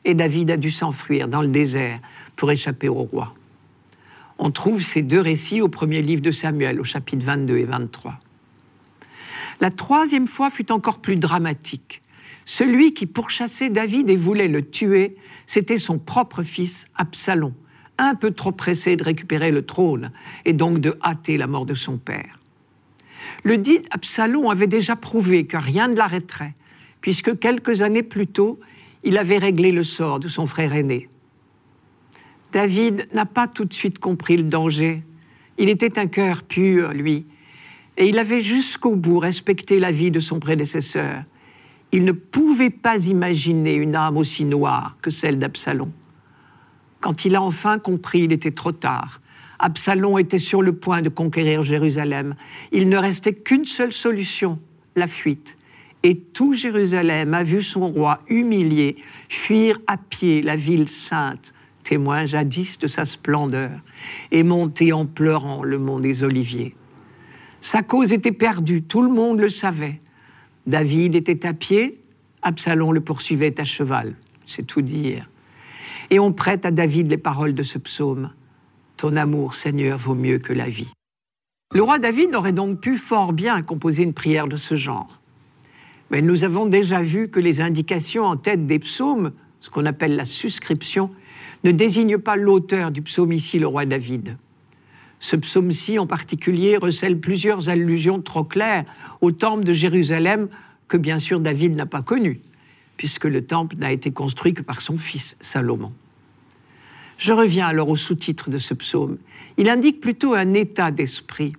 Et 0.06 0.14
David 0.14 0.52
a 0.52 0.58
dû 0.58 0.70
s'enfuir 0.70 1.28
dans 1.28 1.42
le 1.42 1.48
désert 1.48 2.00
pour 2.36 2.52
échapper 2.52 2.88
au 2.88 3.02
roi. 3.02 3.34
On 4.38 4.52
trouve 4.52 4.84
ces 4.84 5.02
deux 5.02 5.22
récits 5.22 5.62
au 5.62 5.70
premier 5.70 6.04
livre 6.04 6.22
de 6.22 6.32
Samuel, 6.32 6.80
au 6.80 6.84
chapitre 6.84 7.26
22 7.26 7.58
et 7.58 7.66
23. 7.66 8.20
La 9.60 9.72
troisième 9.72 10.28
fois 10.28 10.52
fut 10.52 10.72
encore 10.72 11.00
plus 11.00 11.16
dramatique. 11.16 12.04
Celui 12.46 12.94
qui 12.94 13.08
pourchassait 13.08 13.70
David 13.72 14.08
et 14.08 14.16
voulait 14.16 14.48
le 14.48 14.70
tuer, 14.70 15.16
c'était 15.48 15.80
son 15.80 15.98
propre 15.98 16.44
fils 16.44 16.86
Absalom, 16.96 17.54
un 18.02 18.16
peu 18.16 18.32
trop 18.32 18.52
pressé 18.52 18.96
de 18.96 19.04
récupérer 19.04 19.52
le 19.52 19.66
trône 19.66 20.12
et 20.46 20.54
donc 20.54 20.80
de 20.80 20.98
hâter 21.04 21.38
la 21.38 21.48
mort 21.48 21.66
de 21.66 21.76
son 21.76 21.98
père. 21.98 22.40
Le 23.44 23.58
dit 23.58 23.80
Absalom 23.92 24.50
avait 24.50 24.68
déjà 24.68 24.96
prouvé 24.96 25.46
que 25.46 25.58
rien 25.58 25.88
ne 25.88 25.96
l'arrêterait, 25.96 26.56
puisque 27.00 27.40
quelques 27.40 27.82
années 27.82 28.04
plus 28.04 28.28
tôt, 28.28 28.60
il 29.04 29.18
avait 29.18 29.38
réglé 29.38 29.72
le 29.72 29.84
sort 29.84 30.20
de 30.20 30.28
son 30.28 30.48
frère 30.48 30.74
aîné. 30.74 31.10
David 32.52 33.08
n'a 33.14 33.26
pas 33.26 33.48
tout 33.48 33.66
de 33.66 33.74
suite 33.74 34.00
compris 34.00 34.36
le 34.36 34.44
danger. 34.44 35.04
Il 35.58 35.70
était 35.70 35.98
un 35.98 36.08
cœur 36.08 36.44
pur, 36.44 36.94
lui, 36.94 37.26
et 37.98 38.08
il 38.08 38.20
avait 38.20 38.42
jusqu'au 38.42 38.96
bout 38.96 39.20
respecté 39.20 39.80
la 39.80 39.92
vie 39.92 40.12
de 40.12 40.20
son 40.20 40.40
prédécesseur. 40.40 41.24
Il 41.92 42.04
ne 42.04 42.12
pouvait 42.12 42.70
pas 42.70 43.06
imaginer 43.06 43.74
une 43.74 43.96
âme 43.96 44.18
aussi 44.18 44.46
noire 44.46 44.98
que 45.02 45.12
celle 45.12 45.40
d'Absalom. 45.40 45.92
Quand 47.02 47.26
il 47.26 47.36
a 47.36 47.42
enfin 47.42 47.80
compris, 47.80 48.22
il 48.22 48.32
était 48.32 48.52
trop 48.52 48.72
tard. 48.72 49.22
Absalom 49.58 50.20
était 50.20 50.40
sur 50.40 50.62
le 50.62 50.74
point 50.74 51.02
de 51.02 51.10
conquérir 51.10 51.64
Jérusalem. 51.64 52.36
Il 52.72 52.90
ne 52.90 52.98
restait 52.98 53.34
qu'une 53.34 53.66
seule 53.66 53.92
solution, 53.92 54.60
la 54.96 55.08
fuite. 55.08 55.58
Et 56.04 56.18
tout 56.18 56.54
Jérusalem 56.54 57.34
a 57.34 57.44
vu 57.44 57.62
son 57.64 57.90
roi 57.90 58.22
humilié, 58.28 58.98
fuir 59.30 59.80
à 59.88 59.98
pied 59.98 60.42
la 60.42 60.56
ville 60.56 60.90
sainte, 60.90 61.54
témoin 61.84 62.26
jadis 62.26 62.78
de 62.80 62.88
sa 62.88 63.06
splendeur, 63.06 63.72
et 64.32 64.44
monter 64.44 64.94
en 64.94 65.06
pleurant 65.06 65.64
le 65.64 65.80
mont 65.80 66.00
des 66.00 66.24
Oliviers. 66.24 66.76
Sa 67.62 67.84
cause 67.84 68.14
était 68.14 68.32
perdue, 68.32 68.84
tout 68.84 69.02
le 69.02 69.12
monde 69.12 69.40
le 69.40 69.50
savait. 69.50 70.02
David 70.66 71.16
était 71.16 71.48
à 71.48 71.54
pied, 71.54 72.00
Absalom 72.44 72.94
le 72.94 73.02
poursuivait 73.02 73.60
à 73.60 73.64
cheval, 73.64 74.16
c'est 74.48 74.66
tout 74.66 74.82
dire. 74.82 75.31
Et 76.14 76.20
on 76.20 76.34
prête 76.34 76.66
à 76.66 76.72
David 76.72 77.10
les 77.10 77.18
paroles 77.18 77.56
de 77.56 77.64
ce 77.64 77.78
psaume. 77.78 78.32
Ton 78.98 79.16
amour, 79.16 79.56
Seigneur, 79.56 79.98
vaut 79.98 80.14
mieux 80.14 80.40
que 80.40 80.52
la 80.52 80.68
vie. 80.68 80.92
Le 81.74 81.82
roi 81.82 82.00
David 82.00 82.36
aurait 82.36 82.52
donc 82.52 82.82
pu 82.82 82.98
fort 82.98 83.32
bien 83.32 83.62
composer 83.62 84.04
une 84.04 84.14
prière 84.14 84.50
de 84.50 84.58
ce 84.58 84.76
genre. 84.76 85.22
Mais 86.10 86.22
nous 86.22 86.44
avons 86.44 86.66
déjà 86.66 87.02
vu 87.02 87.30
que 87.30 87.40
les 87.40 87.62
indications 87.62 88.26
en 88.26 88.36
tête 88.36 88.68
des 88.68 88.80
psaumes, 88.80 89.32
ce 89.62 89.70
qu'on 89.70 89.86
appelle 89.86 90.18
la 90.18 90.26
suscription, 90.26 91.12
ne 91.64 91.72
désignent 91.72 92.18
pas 92.18 92.36
l'auteur 92.36 92.92
du 92.92 93.02
psaume 93.02 93.32
ici, 93.32 93.58
le 93.58 93.68
roi 93.68 93.86
David. 93.86 94.36
Ce 95.22 95.38
psaume-ci 95.38 95.98
en 95.98 96.08
particulier 96.08 96.76
recèle 96.76 97.22
plusieurs 97.22 97.70
allusions 97.70 98.22
trop 98.22 98.44
claires 98.44 98.84
au 99.22 99.32
temple 99.32 99.64
de 99.64 99.72
Jérusalem 99.72 100.50
que 100.90 100.98
bien 100.98 101.20
sûr 101.20 101.40
David 101.40 101.74
n'a 101.74 101.86
pas 101.86 102.02
connu, 102.02 102.42
puisque 103.02 103.26
le 103.26 103.44
temple 103.44 103.78
n'a 103.78 103.92
été 103.92 104.12
construit 104.12 104.54
que 104.54 104.62
par 104.62 104.84
son 104.84 104.96
fils 104.96 105.36
Salomon. 105.42 105.92
Je 107.18 107.34
reviens 107.34 107.66
alors 107.66 107.90
au 107.90 107.96
sous-titre 107.96 108.52
de 108.52 108.60
ce 108.60 108.76
psaume. 108.76 109.18
Il 109.58 109.70
indique 109.70 110.00
plutôt 110.00 110.36
un 110.36 110.54
état 110.54 110.92
d'esprit. 110.92 111.54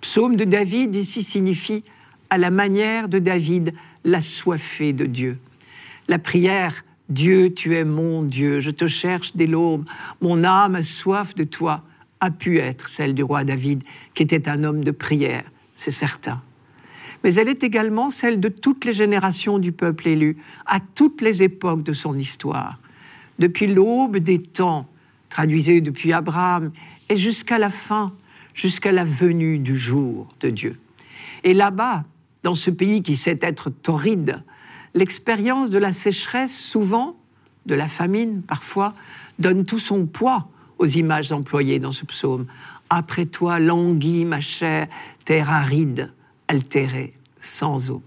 Psaume 0.00 0.36
de 0.36 0.44
David 0.44 0.94
ici 0.94 1.22
signifie 1.22 1.84
à 2.30 2.38
la 2.38 2.48
manière 2.48 3.10
de 3.10 3.18
David, 3.18 3.74
l'assoiffé 4.04 4.94
de 4.94 5.04
Dieu. 5.04 5.36
La 6.08 6.18
prière 6.18 6.82
Dieu, 7.10 7.52
tu 7.52 7.76
es 7.76 7.84
mon 7.84 8.22
Dieu, 8.22 8.60
je 8.60 8.70
te 8.70 8.86
cherche 8.86 9.36
dès 9.36 9.46
l'aube, 9.46 9.84
mon 10.22 10.44
âme 10.44 10.76
a 10.76 10.82
soif 10.82 11.34
de 11.34 11.44
toi, 11.44 11.84
a 12.20 12.30
pu 12.30 12.58
être 12.58 12.88
celle 12.88 13.14
du 13.14 13.22
roi 13.22 13.44
David, 13.44 13.82
qui 14.14 14.22
était 14.22 14.48
un 14.48 14.64
homme 14.64 14.82
de 14.82 14.92
prière, 14.92 15.44
c'est 15.76 15.90
certain. 15.90 16.40
Mais 17.22 17.34
elle 17.34 17.48
est 17.48 17.62
également 17.64 18.10
celle 18.10 18.40
de 18.40 18.48
toutes 18.48 18.84
les 18.84 18.92
générations 18.92 19.58
du 19.58 19.72
peuple 19.72 20.08
élu, 20.08 20.36
à 20.66 20.80
toutes 20.80 21.20
les 21.20 21.42
époques 21.42 21.82
de 21.82 21.92
son 21.92 22.16
histoire. 22.16 22.78
Depuis 23.38 23.66
l'aube 23.66 24.18
des 24.18 24.40
temps, 24.40 24.86
traduisez 25.28 25.80
depuis 25.80 26.12
Abraham, 26.12 26.72
et 27.08 27.16
jusqu'à 27.16 27.58
la 27.58 27.70
fin, 27.70 28.12
jusqu'à 28.54 28.92
la 28.92 29.04
venue 29.04 29.58
du 29.58 29.78
jour 29.78 30.28
de 30.40 30.50
Dieu. 30.50 30.78
Et 31.44 31.54
là-bas, 31.54 32.04
dans 32.42 32.54
ce 32.54 32.70
pays 32.70 33.02
qui 33.02 33.16
sait 33.16 33.38
être 33.42 33.70
torride, 33.70 34.42
l'expérience 34.94 35.70
de 35.70 35.78
la 35.78 35.92
sécheresse, 35.92 36.56
souvent, 36.56 37.16
de 37.66 37.74
la 37.74 37.88
famine 37.88 38.42
parfois, 38.42 38.94
donne 39.38 39.64
tout 39.64 39.78
son 39.78 40.06
poids 40.06 40.48
aux 40.78 40.86
images 40.86 41.32
employées 41.32 41.78
dans 41.78 41.92
ce 41.92 42.04
psaume. 42.04 42.46
Après 42.88 43.26
toi 43.26 43.58
languit 43.58 44.24
ma 44.24 44.40
chère, 44.40 44.86
terre 45.24 45.50
aride, 45.50 46.12
altérée, 46.50 47.14
sans 47.40 47.90
eau. 47.90 48.02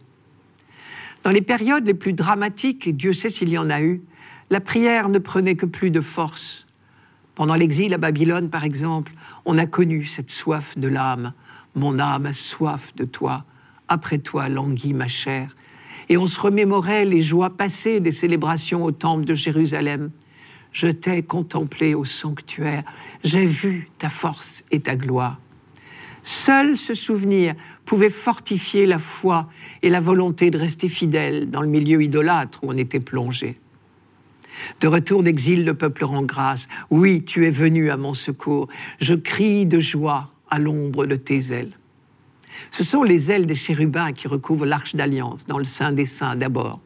Dans 1.23 1.29
les 1.29 1.41
périodes 1.41 1.85
les 1.85 1.93
plus 1.93 2.11
dramatiques, 2.11 2.87
et 2.87 2.91
Dieu 2.91 3.13
sait 3.13 3.29
s'il 3.29 3.47
y 3.47 3.57
en 3.57 3.69
a 3.69 3.81
eu, 3.81 4.01
la 4.49 4.59
prière 4.59 5.07
ne 5.07 5.17
prenait 5.17 5.55
que 5.55 5.65
plus 5.65 5.91
de 5.91 6.01
force. 6.01 6.67
Pendant 7.35 7.55
l'exil 7.55 7.93
à 7.93 7.97
Babylone, 7.97 8.49
par 8.49 8.65
exemple, 8.65 9.13
on 9.45 9.57
a 9.57 9.65
connu 9.65 10.03
cette 10.03 10.29
soif 10.29 10.77
de 10.77 10.89
l'âme. 10.89 11.31
Mon 11.73 11.99
âme 11.99 12.25
a 12.25 12.33
soif 12.33 12.93
de 12.95 13.05
toi. 13.05 13.45
Après 13.87 14.19
toi 14.19 14.49
languit 14.49 14.93
ma 14.93 15.07
chair 15.07 15.55
et 16.09 16.17
on 16.17 16.27
se 16.27 16.39
remémorait 16.39 17.05
les 17.05 17.21
joies 17.21 17.51
passées 17.51 18.01
des 18.01 18.11
célébrations 18.11 18.83
au 18.83 18.91
temple 18.91 19.25
de 19.25 19.33
Jérusalem. 19.33 20.11
Je 20.73 20.87
t'ai 20.87 21.23
contemplé 21.23 21.93
au 21.93 22.03
sanctuaire, 22.03 22.83
j'ai 23.23 23.45
vu 23.45 23.89
ta 23.99 24.09
force 24.09 24.63
et 24.69 24.81
ta 24.81 24.95
gloire. 24.95 25.39
Seul 26.23 26.77
ce 26.77 26.93
souvenir 26.93 27.53
pouvait 27.85 28.09
fortifier 28.09 28.85
la 28.85 28.99
foi 28.99 29.49
et 29.81 29.89
la 29.89 29.99
volonté 29.99 30.51
de 30.51 30.57
rester 30.57 30.87
fidèle 30.87 31.49
dans 31.49 31.61
le 31.61 31.67
milieu 31.67 32.01
idolâtre 32.01 32.59
où 32.63 32.71
on 32.71 32.77
était 32.77 33.01
plongé. 33.01 33.59
De 34.79 34.87
retour 34.87 35.23
d'exil, 35.23 35.65
le 35.65 35.73
peuple 35.73 36.05
rend 36.05 36.23
grâce. 36.23 36.67
Oui, 36.89 37.23
tu 37.23 37.45
es 37.45 37.49
venu 37.49 37.89
à 37.89 37.97
mon 37.97 38.13
secours. 38.13 38.69
Je 39.01 39.15
crie 39.15 39.65
de 39.65 39.79
joie 39.79 40.29
à 40.49 40.59
l'ombre 40.59 41.05
de 41.05 41.15
tes 41.15 41.51
ailes. 41.51 41.77
Ce 42.71 42.83
sont 42.83 43.03
les 43.03 43.31
ailes 43.31 43.45
des 43.45 43.55
chérubins 43.55 44.13
qui 44.13 44.27
recouvrent 44.27 44.65
l'arche 44.65 44.95
d'alliance, 44.95 45.45
dans 45.47 45.57
le 45.57 45.65
sein 45.65 45.91
des 45.91 46.05
saints 46.05 46.35
d'abord. 46.35 46.79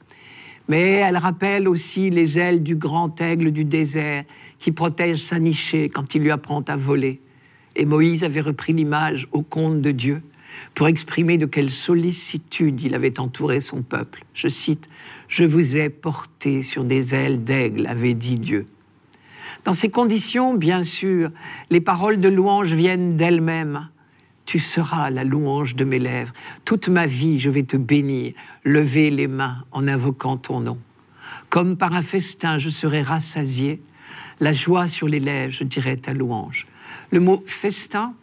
Mais 0.68 0.94
elles 0.94 1.18
rappellent 1.18 1.68
aussi 1.68 2.10
les 2.10 2.40
ailes 2.40 2.64
du 2.64 2.76
grand 2.76 3.22
aigle 3.22 3.52
du 3.52 3.64
désert 3.64 4.24
qui 4.60 4.72
protège 4.72 5.20
sa 5.20 5.40
nichée 5.40 5.90
quand 5.90 6.16
il 6.16 6.24
lui 6.24 6.32
apprend 6.32 6.62
à 6.62 6.76
voler. 6.76 7.22
Et 7.78 7.86
Moïse 7.86 8.26
avait 8.26 8.42
repris 8.42 8.74
l'image 8.74 9.28
au 9.32 9.42
compte 9.42 9.82
de 9.82 9.92
Dieu 9.92 10.22
pour 10.76 10.90
exprimer 10.90 11.38
de 11.38 11.46
quelle 11.46 11.70
sollicitude 11.70 12.82
il 12.82 12.96
avait 12.96 13.20
entouré 13.20 13.62
son 13.62 13.84
peuple. 13.84 14.26
Je 14.34 14.50
cite 14.50 14.90
Je 15.30 15.46
vous 15.46 15.78
ai 15.78 15.90
porté 15.90 16.64
sur 16.64 16.84
des 16.84 17.16
ailes 17.16 17.46
d'aigle, 17.46 17.88
avait 17.88 18.16
dit 18.16 18.38
Dieu. 18.38 18.66
Dans 19.64 19.74
ces 19.74 19.90
conditions, 19.90 20.54
bien 20.54 20.84
sûr, 20.84 21.30
les 21.70 21.82
paroles 21.82 22.20
de 22.20 22.28
louange 22.28 22.74
viennent 22.74 23.16
d'elles-mêmes 23.16 23.88
tu 24.48 24.60
seras 24.60 25.10
la 25.10 25.26
louange 25.26 25.76
de 25.76 25.84
mes 25.84 26.00
lèvres. 26.00 26.32
Toute 26.64 26.88
ma 26.88 27.06
vie, 27.06 27.38
je 27.38 27.50
vais 27.50 27.64
te 27.64 27.76
bénir, 27.76 28.34
lever 28.64 29.10
les 29.10 29.28
mains 29.28 29.66
en 29.74 29.90
invoquant 29.90 30.38
ton 30.38 30.62
nom. 30.62 30.80
Comme 31.50 31.76
par 31.76 31.94
un 31.94 32.02
festin, 32.02 32.58
je 32.58 32.70
serai 32.70 33.02
rassasié. 33.02 33.82
La 34.40 34.54
joie 34.54 34.88
sur 34.88 35.10
les 35.10 35.20
lèvres, 35.20 35.52
je 35.52 35.66
dirai 35.66 35.98
ta 35.98 36.14
louange. 36.14 36.66
Le 37.12 37.20
mot 37.20 37.44
festin 37.46 38.14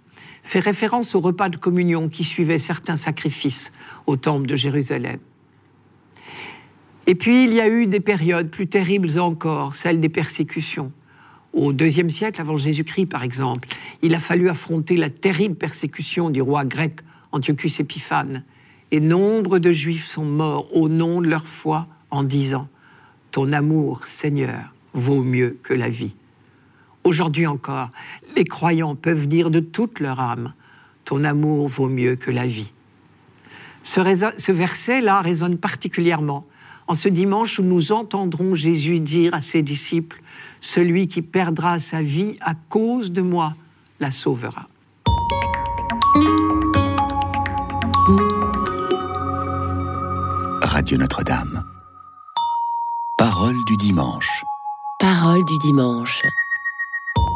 fait 0.42 0.60
référence 0.60 1.14
au 1.14 1.20
repas 1.20 1.48
de 1.48 1.56
communion 1.56 2.08
qui 2.08 2.24
suivait 2.24 2.58
certains 2.58 2.96
sacrifices 2.96 3.72
au 4.06 4.16
temple 4.16 4.46
de 4.46 4.56
Jérusalem. 4.56 5.18
Et 7.06 7.14
puis 7.14 7.44
il 7.44 7.52
y 7.52 7.60
a 7.60 7.68
eu 7.68 7.86
des 7.86 8.00
périodes 8.00 8.50
plus 8.50 8.66
terribles 8.66 9.18
encore, 9.18 9.74
celles 9.74 10.00
des 10.00 10.08
persécutions 10.08 10.92
au 11.54 11.72
deuxième 11.72 12.10
siècle 12.10 12.40
avant 12.40 12.56
Jésus-Christ, 12.56 13.06
par 13.06 13.22
exemple, 13.22 13.68
il 14.02 14.14
a 14.14 14.20
fallu 14.20 14.48
affronter 14.48 14.96
la 14.96 15.08
terrible 15.08 15.54
persécution 15.54 16.30
du 16.30 16.42
roi 16.42 16.64
grec 16.64 16.98
Antiochus 17.30 17.74
Épiphane. 17.78 18.42
Et 18.90 18.98
nombre 18.98 19.60
de 19.60 19.70
Juifs 19.70 20.06
sont 20.06 20.24
morts 20.24 20.68
au 20.76 20.88
nom 20.88 21.20
de 21.20 21.28
leur 21.28 21.46
foi 21.46 21.86
en 22.10 22.24
disant 22.24 22.68
Ton 23.30 23.52
amour, 23.52 24.04
Seigneur, 24.06 24.74
vaut 24.94 25.22
mieux 25.22 25.56
que 25.62 25.74
la 25.74 25.88
vie. 25.88 26.14
Aujourd'hui 27.04 27.46
encore, 27.46 27.90
les 28.34 28.44
croyants 28.44 28.94
peuvent 28.94 29.26
dire 29.26 29.50
de 29.50 29.61
toute 29.61 30.00
leur 30.00 30.20
âme 30.20 30.54
Ton 31.04 31.23
amour 31.23 31.68
vaut 31.68 31.88
mieux 31.88 32.16
que 32.16 32.30
la 32.30 32.46
vie. 32.46 32.73
Ce, 33.82 34.00
ce 34.38 34.52
verset-là 34.52 35.20
résonne 35.20 35.58
particulièrement 35.58 36.46
en 36.87 36.94
ce 36.94 37.08
dimanche 37.08 37.58
où 37.58 37.62
nous 37.62 37.92
entendrons 37.92 38.54
Jésus 38.54 39.00
dire 39.00 39.34
à 39.34 39.40
ses 39.40 39.62
disciples 39.62 40.23
celui 40.61 41.08
qui 41.08 41.20
perdra 41.20 41.78
sa 41.78 42.00
vie 42.00 42.37
à 42.40 42.54
cause 42.54 43.12
de 43.12 43.20
moi 43.20 43.54
la 44.00 44.11
sauvera. 44.11 44.66
Radio 50.62 50.99
Notre-Dame. 50.99 51.64
Parole 53.16 53.56
du 53.66 53.76
dimanche. 53.76 54.44
Parole 54.99 55.44
du 55.44 55.58
dimanche. 55.58 56.23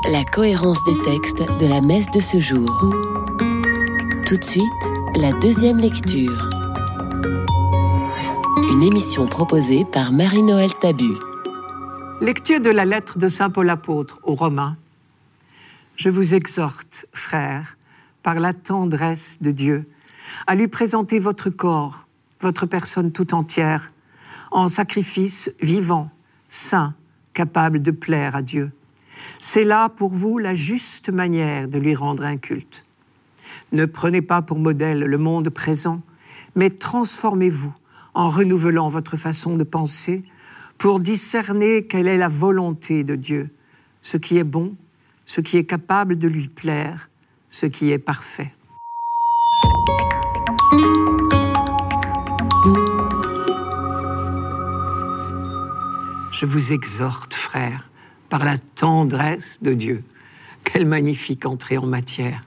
La 0.07 0.25
cohérence 0.25 0.83
des 0.85 0.99
textes 1.03 1.43
de 1.61 1.67
la 1.67 1.81
messe 1.81 2.11
de 2.11 2.21
ce 2.21 2.39
jour. 2.39 2.69
Tout 4.27 4.37
de 4.37 4.45
suite, 4.45 4.65
la 5.17 5.33
deuxième 5.33 5.79
lecture. 5.79 6.49
Une 8.71 8.83
émission 8.83 9.27
proposée 9.27 9.85
par 9.85 10.13
Marie-Noël 10.13 10.73
Tabu. 10.81 11.15
Lecture 12.21 12.61
de 12.61 12.71
la 12.71 12.85
lettre 12.85 13.19
de 13.19 13.29
Saint 13.29 13.51
Paul 13.51 13.69
apôtre 13.69 14.21
aux 14.23 14.35
Romains. 14.35 14.77
Je 15.97 16.11
vous 16.11 16.35
exhorte, 16.35 17.07
frères, 17.13 17.77
par 18.23 18.41
la 18.41 18.55
tendresse 18.55 19.37
de 19.41 19.51
Dieu, 19.51 19.89
à 20.47 20.55
lui 20.55 20.69
présenter 20.69 21.19
votre 21.19 21.51
corps, 21.51 22.07
votre 22.41 22.67
personne 22.67 23.11
tout 23.11 23.35
entière, 23.35 23.91
en 24.51 24.69
sacrifice 24.69 25.51
vivant, 25.61 26.09
saint, 26.49 26.95
capable 27.35 27.83
de 27.83 27.91
plaire 27.91 28.37
à 28.37 28.43
Dieu. 28.43 28.71
C'est 29.39 29.65
là 29.65 29.89
pour 29.89 30.11
vous 30.11 30.39
la 30.39 30.55
juste 30.55 31.11
manière 31.11 31.69
de 31.69 31.79
lui 31.79 31.95
rendre 31.95 32.25
un 32.25 32.37
culte. 32.37 32.85
Ne 33.73 33.85
prenez 33.87 34.23
pas 34.23 34.43
pour 34.43 34.59
modèle 34.59 35.01
le 35.01 35.19
monde 35.19 35.51
présent, 35.51 36.01
mais 36.55 36.71
transformez-vous 36.71 37.73
en 38.15 38.29
renouvelant 38.29 38.89
votre 38.89 39.17
façon 39.17 39.57
de 39.57 39.65
penser 39.65 40.25
pour 40.79 41.01
discerner 41.01 41.87
quelle 41.87 42.09
est 42.09 42.19
la 42.19 42.29
volonté 42.29 43.05
de 43.05 43.17
Dieu, 43.17 43.49
ce 44.03 44.17
qui 44.17 44.39
est 44.39 44.45
bon, 44.45 44.75
ce 45.27 45.41
qui 45.41 45.57
est 45.57 45.65
capable 45.65 46.19
de 46.19 46.29
lui 46.29 46.49
plaire, 46.49 47.09
ce 47.51 47.67
qui 47.67 47.91
est 47.91 47.99
parfait. 47.99 48.53
Je 56.33 56.47
vous 56.47 56.73
exhorte, 56.73 57.35
frères, 57.35 57.88
par 58.29 58.45
la 58.45 58.59
tendresse 58.59 59.59
de 59.63 59.75
Dieu. 59.75 60.05
Quelle 60.65 60.87
magnifique 60.87 61.47
entrée 61.47 61.79
en 61.79 61.87
matière. 61.87 62.45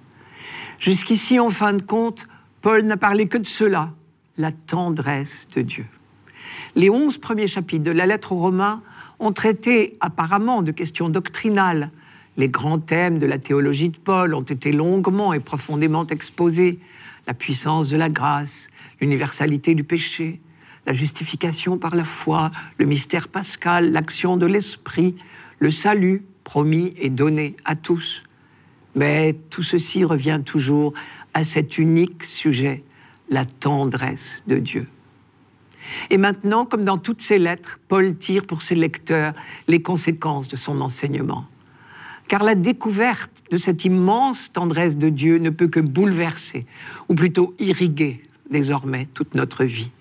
Jusqu'ici, 0.79 1.39
en 1.39 1.49
fin 1.49 1.73
de 1.73 1.81
compte, 1.81 2.27
Paul 2.61 2.83
n'a 2.83 2.97
parlé 2.97 3.27
que 3.27 3.37
de 3.37 3.47
cela, 3.47 3.91
la 4.37 4.51
tendresse 4.51 5.47
de 5.55 5.61
Dieu. 5.61 5.85
Les 6.75 6.89
onze 6.89 7.17
premiers 7.17 7.47
chapitres 7.47 7.83
de 7.83 7.91
la 7.91 8.05
lettre 8.05 8.31
aux 8.31 8.39
Romains 8.39 8.81
ont 9.19 9.31
traité 9.31 9.97
apparemment 9.99 10.61
de 10.61 10.71
questions 10.71 11.09
doctrinales. 11.09 11.91
Les 12.37 12.47
grands 12.47 12.79
thèmes 12.79 13.19
de 13.19 13.25
la 13.25 13.39
théologie 13.39 13.89
de 13.89 13.97
Paul 13.97 14.33
ont 14.33 14.41
été 14.41 14.71
longuement 14.71 15.33
et 15.33 15.39
profondément 15.39 16.07
exposés. 16.07 16.79
La 17.27 17.33
puissance 17.33 17.89
de 17.89 17.97
la 17.97 18.09
grâce, 18.09 18.67
l'universalité 18.99 19.75
du 19.75 19.83
péché, 19.83 20.39
la 20.87 20.93
justification 20.93 21.77
par 21.77 21.95
la 21.95 22.03
foi, 22.03 22.51
le 22.77 22.85
mystère 22.85 23.27
pascal, 23.27 23.91
l'action 23.91 24.37
de 24.37 24.45
l'esprit, 24.45 25.15
le 25.61 25.69
salut 25.69 26.25
promis 26.43 26.93
et 26.97 27.09
donné 27.09 27.55
à 27.63 27.75
tous. 27.75 28.23
Mais 28.95 29.35
tout 29.51 29.63
ceci 29.63 30.03
revient 30.03 30.41
toujours 30.43 30.93
à 31.33 31.45
cet 31.45 31.77
unique 31.77 32.23
sujet, 32.25 32.83
la 33.29 33.45
tendresse 33.45 34.43
de 34.47 34.57
Dieu. 34.57 34.87
Et 36.09 36.17
maintenant, 36.17 36.65
comme 36.65 36.83
dans 36.83 36.97
toutes 36.97 37.21
ses 37.21 37.37
lettres, 37.37 37.79
Paul 37.87 38.17
tire 38.17 38.45
pour 38.45 38.63
ses 38.63 38.75
lecteurs 38.75 39.33
les 39.67 39.81
conséquences 39.81 40.47
de 40.47 40.55
son 40.55 40.81
enseignement. 40.81 41.45
Car 42.27 42.43
la 42.43 42.55
découverte 42.55 43.31
de 43.51 43.57
cette 43.57 43.85
immense 43.85 44.51
tendresse 44.51 44.97
de 44.97 45.09
Dieu 45.09 45.37
ne 45.37 45.51
peut 45.51 45.67
que 45.67 45.79
bouleverser, 45.79 46.65
ou 47.07 47.13
plutôt 47.13 47.53
irriguer 47.59 48.23
désormais 48.49 49.07
toute 49.13 49.35
notre 49.35 49.63
vie. 49.63 49.91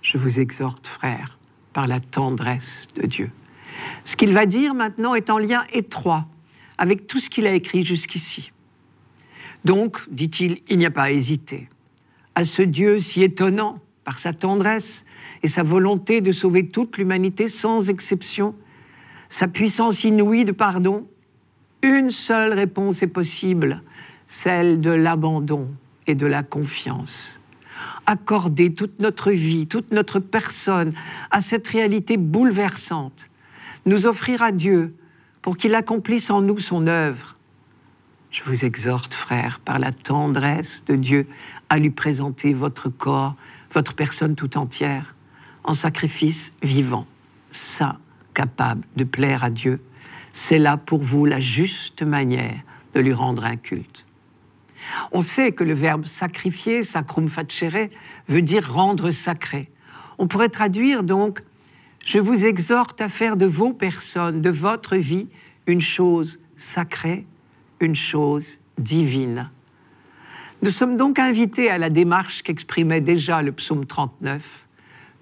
Je 0.00 0.16
vous 0.16 0.40
exhorte, 0.40 0.86
frères, 0.86 1.38
par 1.72 1.86
la 1.86 2.00
tendresse 2.00 2.86
de 2.94 3.06
Dieu. 3.06 3.30
Ce 4.06 4.14
qu'il 4.14 4.32
va 4.32 4.46
dire 4.46 4.72
maintenant 4.72 5.16
est 5.16 5.30
en 5.30 5.38
lien 5.38 5.64
étroit 5.72 6.26
avec 6.78 7.08
tout 7.08 7.18
ce 7.18 7.28
qu'il 7.28 7.46
a 7.46 7.52
écrit 7.52 7.84
jusqu'ici. 7.84 8.52
Donc, 9.64 9.98
dit-il, 10.08 10.62
il 10.68 10.78
n'y 10.78 10.86
a 10.86 10.92
pas 10.92 11.04
à 11.04 11.10
hésiter. 11.10 11.68
À 12.36 12.44
ce 12.44 12.62
Dieu 12.62 13.00
si 13.00 13.24
étonnant 13.24 13.80
par 14.04 14.20
sa 14.20 14.32
tendresse 14.32 15.04
et 15.42 15.48
sa 15.48 15.64
volonté 15.64 16.20
de 16.20 16.30
sauver 16.30 16.68
toute 16.68 16.96
l'humanité 16.98 17.48
sans 17.48 17.90
exception, 17.90 18.54
sa 19.28 19.48
puissance 19.48 20.04
inouïe 20.04 20.44
de 20.44 20.52
pardon, 20.52 21.08
une 21.82 22.12
seule 22.12 22.52
réponse 22.52 23.02
est 23.02 23.08
possible, 23.08 23.82
celle 24.28 24.80
de 24.80 24.90
l'abandon 24.90 25.68
et 26.06 26.14
de 26.14 26.26
la 26.26 26.44
confiance. 26.44 27.40
Accorder 28.06 28.72
toute 28.72 29.00
notre 29.00 29.32
vie, 29.32 29.66
toute 29.66 29.90
notre 29.90 30.20
personne 30.20 30.92
à 31.32 31.40
cette 31.40 31.66
réalité 31.66 32.16
bouleversante, 32.16 33.28
nous 33.86 34.06
offrir 34.06 34.42
à 34.42 34.52
Dieu 34.52 34.94
pour 35.42 35.56
qu'il 35.56 35.74
accomplisse 35.74 36.30
en 36.30 36.42
nous 36.42 36.58
son 36.58 36.86
œuvre, 36.86 37.36
je 38.30 38.42
vous 38.44 38.64
exhorte, 38.64 39.14
frères, 39.14 39.60
par 39.60 39.78
la 39.78 39.92
tendresse 39.92 40.84
de 40.86 40.96
Dieu, 40.96 41.26
à 41.70 41.78
lui 41.78 41.90
présenter 41.90 42.52
votre 42.52 42.90
corps, 42.90 43.34
votre 43.72 43.94
personne 43.94 44.34
tout 44.34 44.58
entière, 44.58 45.14
en 45.64 45.72
sacrifice 45.72 46.52
vivant, 46.62 47.06
saint, 47.50 47.98
capable 48.34 48.82
de 48.96 49.04
plaire 49.04 49.44
à 49.44 49.50
Dieu. 49.50 49.80
C'est 50.32 50.58
là 50.58 50.76
pour 50.76 51.02
vous 51.02 51.24
la 51.24 51.40
juste 51.40 52.02
manière 52.02 52.60
de 52.94 53.00
lui 53.00 53.14
rendre 53.14 53.44
un 53.44 53.56
culte. 53.56 54.04
On 55.12 55.22
sait 55.22 55.52
que 55.52 55.64
le 55.64 55.72
verbe 55.72 56.06
sacrifier, 56.06 56.82
sacrum 56.82 57.28
facere, 57.28 57.88
veut 58.28 58.42
dire 58.42 58.70
rendre 58.70 59.10
sacré. 59.10 59.70
On 60.18 60.28
pourrait 60.28 60.48
traduire 60.48 61.02
donc 61.02 61.40
Je 62.06 62.20
vous 62.20 62.46
exhorte 62.46 63.00
à 63.00 63.08
faire 63.08 63.36
de 63.36 63.46
vos 63.46 63.72
personnes, 63.72 64.40
de 64.40 64.48
votre 64.48 64.96
vie, 64.96 65.26
une 65.66 65.80
chose 65.80 66.38
sacrée 66.56 67.26
une 67.80 67.96
chose 67.96 68.46
divine. 68.78 69.50
Nous 70.62 70.70
sommes 70.70 70.96
donc 70.96 71.18
invités 71.18 71.68
à 71.68 71.78
la 71.78 71.90
démarche 71.90 72.42
qu'exprimait 72.42 73.00
déjà 73.00 73.42
le 73.42 73.52
psaume 73.52 73.86
39. 73.86 74.66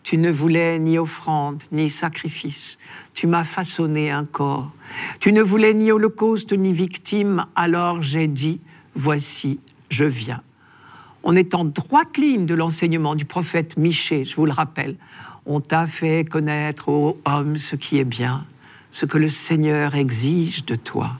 Tu 0.02 0.18
ne 0.18 0.30
voulais 0.30 0.78
ni 0.78 0.98
offrande, 0.98 1.62
ni 1.72 1.88
sacrifice. 1.88 2.78
Tu 3.14 3.26
m'as 3.26 3.44
façonné 3.44 4.10
un 4.10 4.26
corps. 4.26 4.70
Tu 5.18 5.32
ne 5.32 5.42
voulais 5.42 5.72
ni 5.72 5.90
holocauste, 5.90 6.52
ni 6.52 6.72
victime. 6.72 7.46
Alors 7.56 8.02
j'ai 8.02 8.28
dit, 8.28 8.60
voici, 8.94 9.58
je 9.88 10.04
viens. 10.04 10.42
On 11.22 11.34
est 11.34 11.54
en 11.54 11.64
droite 11.64 12.18
ligne 12.18 12.44
de 12.44 12.54
l'enseignement 12.54 13.14
du 13.14 13.24
prophète 13.24 13.78
Michée, 13.78 14.24
je 14.24 14.36
vous 14.36 14.44
le 14.44 14.52
rappelle. 14.52 14.96
On 15.46 15.60
t'a 15.60 15.86
fait 15.86 16.24
connaître, 16.24 16.88
ô 16.88 17.18
homme, 17.24 17.58
ce 17.58 17.76
qui 17.76 17.98
est 17.98 18.04
bien, 18.04 18.46
ce 18.92 19.06
que 19.06 19.18
le 19.18 19.28
Seigneur 19.28 19.94
exige 19.94 20.64
de 20.64 20.76
toi 20.76 21.18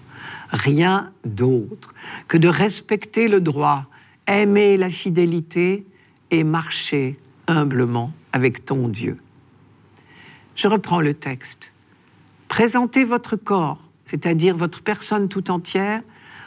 rien 0.55 1.13
d'autre 1.25 1.93
que 2.29 2.39
de 2.39 2.49
respecter 2.49 3.29
le 3.29 3.41
droit, 3.41 3.87
aimer 4.27 4.77
la 4.77 4.89
fidélité 4.89 5.87
et 6.31 6.45
marcher 6.45 7.19
humblement 7.47 8.13
avec 8.33 8.65
ton 8.65 8.89
Dieu. 8.89 9.19
Je 10.57 10.69
reprends 10.69 11.01
le 11.01 11.15
texte. 11.15 11.73
Présentez 12.49 13.05
votre 13.05 13.37
corps, 13.37 13.83
c'est-à-dire 14.07 14.57
votre 14.57 14.83
personne 14.83 15.29
tout 15.29 15.51
entière, 15.51 16.03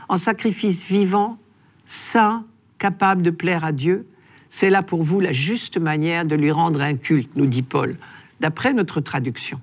en 0.10 0.18
sacrifice 0.18 0.86
vivant, 0.86 1.38
saint, 1.86 2.46
capable 2.80 3.22
de 3.22 3.32
plaire 3.32 3.66
à 3.66 3.74
Dieu. 3.74 4.08
C'est 4.50 4.70
là 4.70 4.84
pour 4.84 5.04
vous 5.04 5.20
la 5.20 5.34
juste 5.34 5.78
manière 5.78 6.26
de 6.26 6.36
lui 6.36 6.52
rendre 6.52 6.82
un 6.82 6.96
culte, 6.96 7.36
nous 7.36 7.46
dit 7.46 7.64
Paul, 7.64 7.98
d'après 8.40 8.74
notre 8.74 9.02
traduction. 9.02 9.60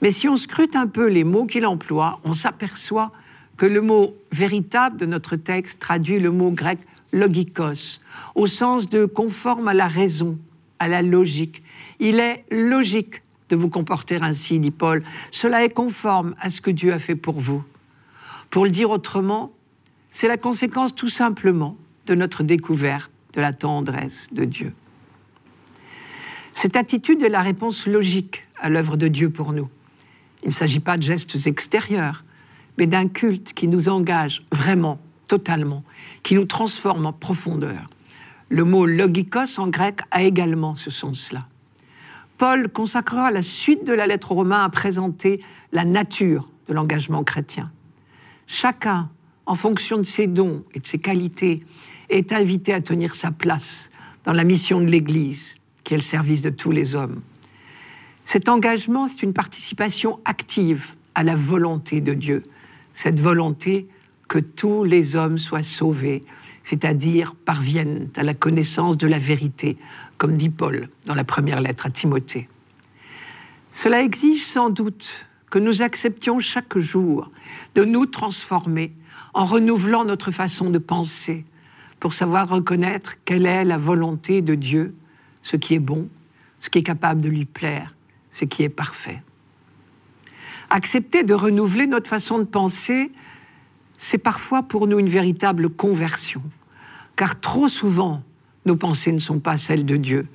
Mais 0.00 0.10
si 0.10 0.28
on 0.28 0.36
scrute 0.36 0.74
un 0.74 0.88
peu 0.88 1.06
les 1.08 1.24
mots 1.24 1.46
qu'il 1.46 1.64
emploie, 1.64 2.18
on 2.24 2.34
s'aperçoit 2.34 3.12
que 3.56 3.66
le 3.66 3.80
mot 3.80 4.16
véritable 4.32 4.96
de 4.96 5.06
notre 5.06 5.36
texte 5.36 5.78
traduit 5.78 6.18
le 6.18 6.32
mot 6.32 6.50
grec 6.50 6.80
logikos, 7.12 8.00
au 8.34 8.46
sens 8.46 8.88
de 8.88 9.04
conforme 9.04 9.68
à 9.68 9.74
la 9.74 9.86
raison, 9.86 10.38
à 10.80 10.88
la 10.88 11.02
logique. 11.02 11.62
Il 12.00 12.18
est 12.18 12.44
logique 12.50 13.22
de 13.50 13.56
vous 13.56 13.68
comporter 13.68 14.18
ainsi, 14.20 14.58
dit 14.58 14.70
Paul. 14.70 15.04
Cela 15.30 15.62
est 15.62 15.72
conforme 15.72 16.34
à 16.40 16.50
ce 16.50 16.60
que 16.60 16.70
Dieu 16.70 16.92
a 16.92 16.98
fait 16.98 17.14
pour 17.14 17.38
vous. 17.38 17.62
Pour 18.50 18.64
le 18.64 18.70
dire 18.70 18.90
autrement, 18.90 19.52
c'est 20.10 20.26
la 20.26 20.38
conséquence 20.38 20.94
tout 20.94 21.10
simplement 21.10 21.76
de 22.06 22.14
notre 22.14 22.42
découverte 22.42 23.11
de 23.32 23.40
la 23.40 23.52
tendresse 23.52 24.28
de 24.32 24.44
Dieu. 24.44 24.74
Cette 26.54 26.76
attitude 26.76 27.22
est 27.22 27.28
la 27.28 27.42
réponse 27.42 27.86
logique 27.86 28.44
à 28.60 28.68
l'œuvre 28.68 28.96
de 28.96 29.08
Dieu 29.08 29.30
pour 29.30 29.52
nous. 29.52 29.68
Il 30.42 30.48
ne 30.48 30.54
s'agit 30.54 30.80
pas 30.80 30.96
de 30.96 31.02
gestes 31.02 31.46
extérieurs, 31.46 32.24
mais 32.78 32.86
d'un 32.86 33.08
culte 33.08 33.52
qui 33.52 33.68
nous 33.68 33.88
engage 33.88 34.44
vraiment, 34.52 34.98
totalement, 35.28 35.84
qui 36.22 36.34
nous 36.34 36.44
transforme 36.44 37.06
en 37.06 37.12
profondeur. 37.12 37.88
Le 38.48 38.64
mot 38.64 38.84
logikos 38.84 39.58
en 39.58 39.68
grec 39.68 40.00
a 40.10 40.22
également 40.22 40.74
ce 40.74 40.90
sens-là. 40.90 41.46
Paul 42.38 42.68
consacrera 42.68 43.30
la 43.30 43.42
suite 43.42 43.84
de 43.84 43.92
la 43.92 44.06
lettre 44.06 44.32
aux 44.32 44.36
Romains 44.36 44.64
à 44.64 44.68
présenter 44.68 45.40
la 45.70 45.84
nature 45.84 46.48
de 46.68 46.74
l'engagement 46.74 47.24
chrétien. 47.24 47.70
Chacun, 48.46 49.08
en 49.46 49.54
fonction 49.54 49.98
de 49.98 50.02
ses 50.02 50.26
dons 50.26 50.64
et 50.74 50.80
de 50.80 50.86
ses 50.86 50.98
qualités, 50.98 51.60
est 52.12 52.32
invité 52.32 52.72
à 52.74 52.80
tenir 52.80 53.14
sa 53.14 53.30
place 53.30 53.90
dans 54.24 54.32
la 54.32 54.44
mission 54.44 54.80
de 54.80 54.86
l'Église, 54.86 55.54
qui 55.82 55.94
est 55.94 55.96
le 55.96 56.02
service 56.02 56.42
de 56.42 56.50
tous 56.50 56.70
les 56.70 56.94
hommes. 56.94 57.22
Cet 58.26 58.48
engagement, 58.48 59.08
c'est 59.08 59.22
une 59.22 59.32
participation 59.32 60.20
active 60.24 60.86
à 61.14 61.22
la 61.22 61.34
volonté 61.34 62.00
de 62.00 62.14
Dieu, 62.14 62.42
cette 62.94 63.18
volonté 63.18 63.88
que 64.28 64.38
tous 64.38 64.84
les 64.84 65.16
hommes 65.16 65.38
soient 65.38 65.62
sauvés, 65.62 66.22
c'est-à-dire 66.64 67.34
parviennent 67.34 68.08
à 68.16 68.22
la 68.22 68.34
connaissance 68.34 68.96
de 68.96 69.06
la 69.06 69.18
vérité, 69.18 69.76
comme 70.18 70.36
dit 70.36 70.50
Paul 70.50 70.88
dans 71.06 71.14
la 71.14 71.24
première 71.24 71.60
lettre 71.60 71.86
à 71.86 71.90
Timothée. 71.90 72.48
Cela 73.74 74.02
exige 74.02 74.44
sans 74.44 74.70
doute 74.70 75.26
que 75.50 75.58
nous 75.58 75.82
acceptions 75.82 76.38
chaque 76.38 76.78
jour 76.78 77.30
de 77.74 77.84
nous 77.84 78.06
transformer 78.06 78.92
en 79.34 79.44
renouvelant 79.44 80.04
notre 80.04 80.30
façon 80.30 80.70
de 80.70 80.78
penser 80.78 81.44
pour 82.02 82.14
savoir 82.14 82.48
reconnaître 82.48 83.14
quelle 83.24 83.46
est 83.46 83.62
la 83.64 83.78
volonté 83.78 84.42
de 84.42 84.56
Dieu, 84.56 84.92
ce 85.44 85.54
qui 85.54 85.74
est 85.74 85.78
bon, 85.78 86.08
ce 86.58 86.68
qui 86.68 86.80
est 86.80 86.82
capable 86.82 87.20
de 87.20 87.28
lui 87.28 87.44
plaire, 87.44 87.94
ce 88.32 88.44
qui 88.44 88.64
est 88.64 88.68
parfait. 88.68 89.22
Accepter 90.68 91.22
de 91.22 91.32
renouveler 91.32 91.86
notre 91.86 92.08
façon 92.08 92.40
de 92.40 92.44
penser, 92.44 93.12
c'est 93.98 94.18
parfois 94.18 94.64
pour 94.64 94.88
nous 94.88 94.98
une 94.98 95.08
véritable 95.08 95.70
conversion, 95.70 96.42
car 97.14 97.38
trop 97.38 97.68
souvent, 97.68 98.24
nos 98.66 98.74
pensées 98.74 99.12
ne 99.12 99.20
sont 99.20 99.38
pas 99.38 99.56
celles 99.56 99.86
de 99.86 99.96
Dieu, 99.96 100.26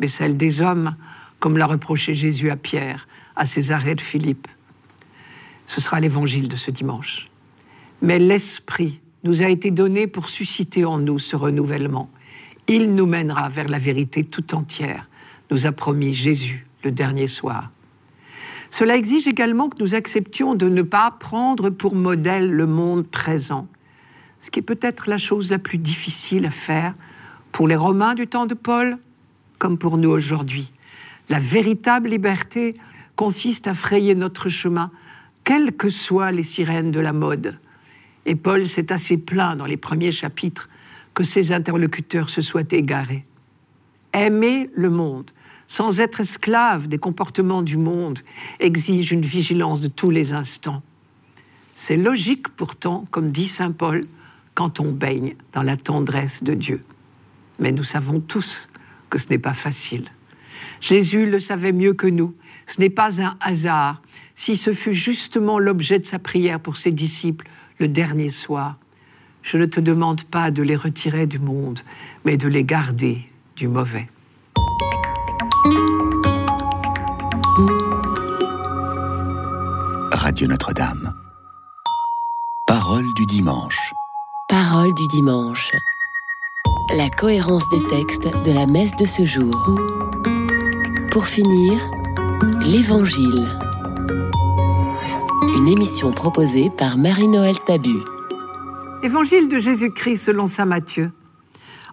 mais 0.00 0.08
celles 0.08 0.36
des 0.36 0.60
hommes, 0.60 0.94
comme 1.40 1.56
l'a 1.56 1.64
reproché 1.64 2.12
Jésus 2.12 2.50
à 2.50 2.56
Pierre, 2.56 3.08
à 3.34 3.46
Césarée 3.46 3.94
de 3.94 4.02
Philippe. 4.02 4.46
Ce 5.68 5.80
sera 5.80 6.00
l'évangile 6.00 6.50
de 6.50 6.56
ce 6.56 6.70
dimanche. 6.70 7.30
Mais 8.02 8.18
l'Esprit 8.18 9.00
nous 9.24 9.42
a 9.42 9.48
été 9.48 9.70
donné 9.70 10.06
pour 10.06 10.28
susciter 10.28 10.84
en 10.84 10.98
nous 10.98 11.18
ce 11.18 11.34
renouvellement. 11.34 12.10
Il 12.68 12.94
nous 12.94 13.06
mènera 13.06 13.48
vers 13.48 13.68
la 13.68 13.78
vérité 13.78 14.22
tout 14.22 14.54
entière, 14.54 15.08
nous 15.50 15.66
a 15.66 15.72
promis 15.72 16.14
Jésus 16.14 16.66
le 16.84 16.92
dernier 16.92 17.26
soir. 17.26 17.70
Cela 18.70 18.96
exige 18.96 19.26
également 19.26 19.68
que 19.68 19.82
nous 19.82 19.94
acceptions 19.94 20.54
de 20.54 20.68
ne 20.68 20.82
pas 20.82 21.10
prendre 21.10 21.70
pour 21.70 21.94
modèle 21.94 22.50
le 22.50 22.66
monde 22.66 23.06
présent, 23.06 23.66
ce 24.40 24.50
qui 24.50 24.60
est 24.60 24.62
peut-être 24.62 25.08
la 25.08 25.16
chose 25.16 25.50
la 25.50 25.58
plus 25.58 25.78
difficile 25.78 26.44
à 26.44 26.50
faire 26.50 26.94
Pour 27.52 27.66
les 27.66 27.76
Romains 27.76 28.14
du 28.14 28.26
temps 28.26 28.46
de 28.46 28.54
Paul, 28.54 28.98
comme 29.58 29.78
pour 29.78 29.96
nous 29.96 30.10
aujourd'hui, 30.10 30.70
la 31.30 31.38
véritable 31.38 32.10
liberté 32.10 32.74
consiste 33.16 33.68
à 33.68 33.74
frayer 33.74 34.14
notre 34.14 34.48
chemin, 34.48 34.90
quelles 35.44 35.72
que 35.72 35.88
soient 35.88 36.32
les 36.32 36.42
sirènes 36.42 36.90
de 36.90 37.00
la 37.00 37.12
mode. 37.12 37.58
Et 38.26 38.34
Paul 38.34 38.68
s'est 38.68 38.92
assez 38.92 39.16
plaint 39.16 39.56
dans 39.56 39.66
les 39.66 39.76
premiers 39.76 40.12
chapitres 40.12 40.68
que 41.14 41.24
ses 41.24 41.52
interlocuteurs 41.52 42.30
se 42.30 42.42
soient 42.42 42.62
égarés. 42.70 43.24
Aimer 44.12 44.70
le 44.74 44.90
monde, 44.90 45.30
sans 45.68 46.00
être 46.00 46.20
esclave 46.20 46.88
des 46.88 46.98
comportements 46.98 47.62
du 47.62 47.76
monde, 47.76 48.20
exige 48.60 49.12
une 49.12 49.24
vigilance 49.24 49.80
de 49.80 49.88
tous 49.88 50.10
les 50.10 50.32
instants. 50.32 50.82
C'est 51.74 51.96
logique 51.96 52.48
pourtant, 52.50 53.06
comme 53.10 53.30
dit 53.30 53.48
Saint 53.48 53.72
Paul, 53.72 54.06
quand 54.54 54.80
on 54.80 54.92
baigne 54.92 55.34
dans 55.52 55.62
la 55.62 55.76
tendresse 55.76 56.42
de 56.42 56.54
Dieu. 56.54 56.82
Mais 57.58 57.72
nous 57.72 57.84
savons 57.84 58.20
tous 58.20 58.68
que 59.10 59.18
ce 59.18 59.28
n'est 59.28 59.38
pas 59.38 59.54
facile. 59.54 60.08
Jésus 60.80 61.28
le 61.28 61.40
savait 61.40 61.72
mieux 61.72 61.94
que 61.94 62.06
nous. 62.06 62.34
Ce 62.66 62.80
n'est 62.80 62.90
pas 62.90 63.20
un 63.22 63.36
hasard 63.40 64.00
si 64.34 64.56
ce 64.56 64.72
fut 64.72 64.94
justement 64.94 65.58
l'objet 65.58 65.98
de 65.98 66.06
sa 66.06 66.18
prière 66.18 66.60
pour 66.60 66.76
ses 66.76 66.90
disciples 66.92 67.46
le 67.78 67.88
dernier 67.88 68.30
soir. 68.30 68.76
Je 69.42 69.58
ne 69.58 69.66
te 69.66 69.80
demande 69.80 70.22
pas 70.24 70.50
de 70.50 70.62
les 70.62 70.76
retirer 70.76 71.26
du 71.26 71.38
monde, 71.38 71.80
mais 72.24 72.36
de 72.36 72.48
les 72.48 72.64
garder 72.64 73.22
du 73.56 73.68
mauvais. 73.68 74.08
Radio 80.12 80.48
Notre-Dame. 80.48 81.14
Parole 82.66 83.04
du 83.16 83.26
dimanche. 83.26 83.92
Parole 84.48 84.94
du 84.94 85.06
dimanche. 85.08 85.70
La 86.96 87.10
cohérence 87.10 87.68
des 87.68 87.84
textes 87.88 88.28
de 88.44 88.52
la 88.52 88.66
messe 88.66 88.96
de 88.96 89.04
ce 89.04 89.24
jour. 89.24 89.54
Pour 91.10 91.26
finir, 91.26 91.78
l'Évangile. 92.62 93.46
Une 95.64 95.70
émission 95.70 96.12
proposée 96.12 96.68
par 96.68 96.98
Marie-Noël 96.98 97.58
Tabu. 97.58 97.96
Évangile 99.02 99.48
de 99.48 99.58
Jésus-Christ 99.58 100.18
selon 100.18 100.46
saint 100.46 100.66
Matthieu. 100.66 101.10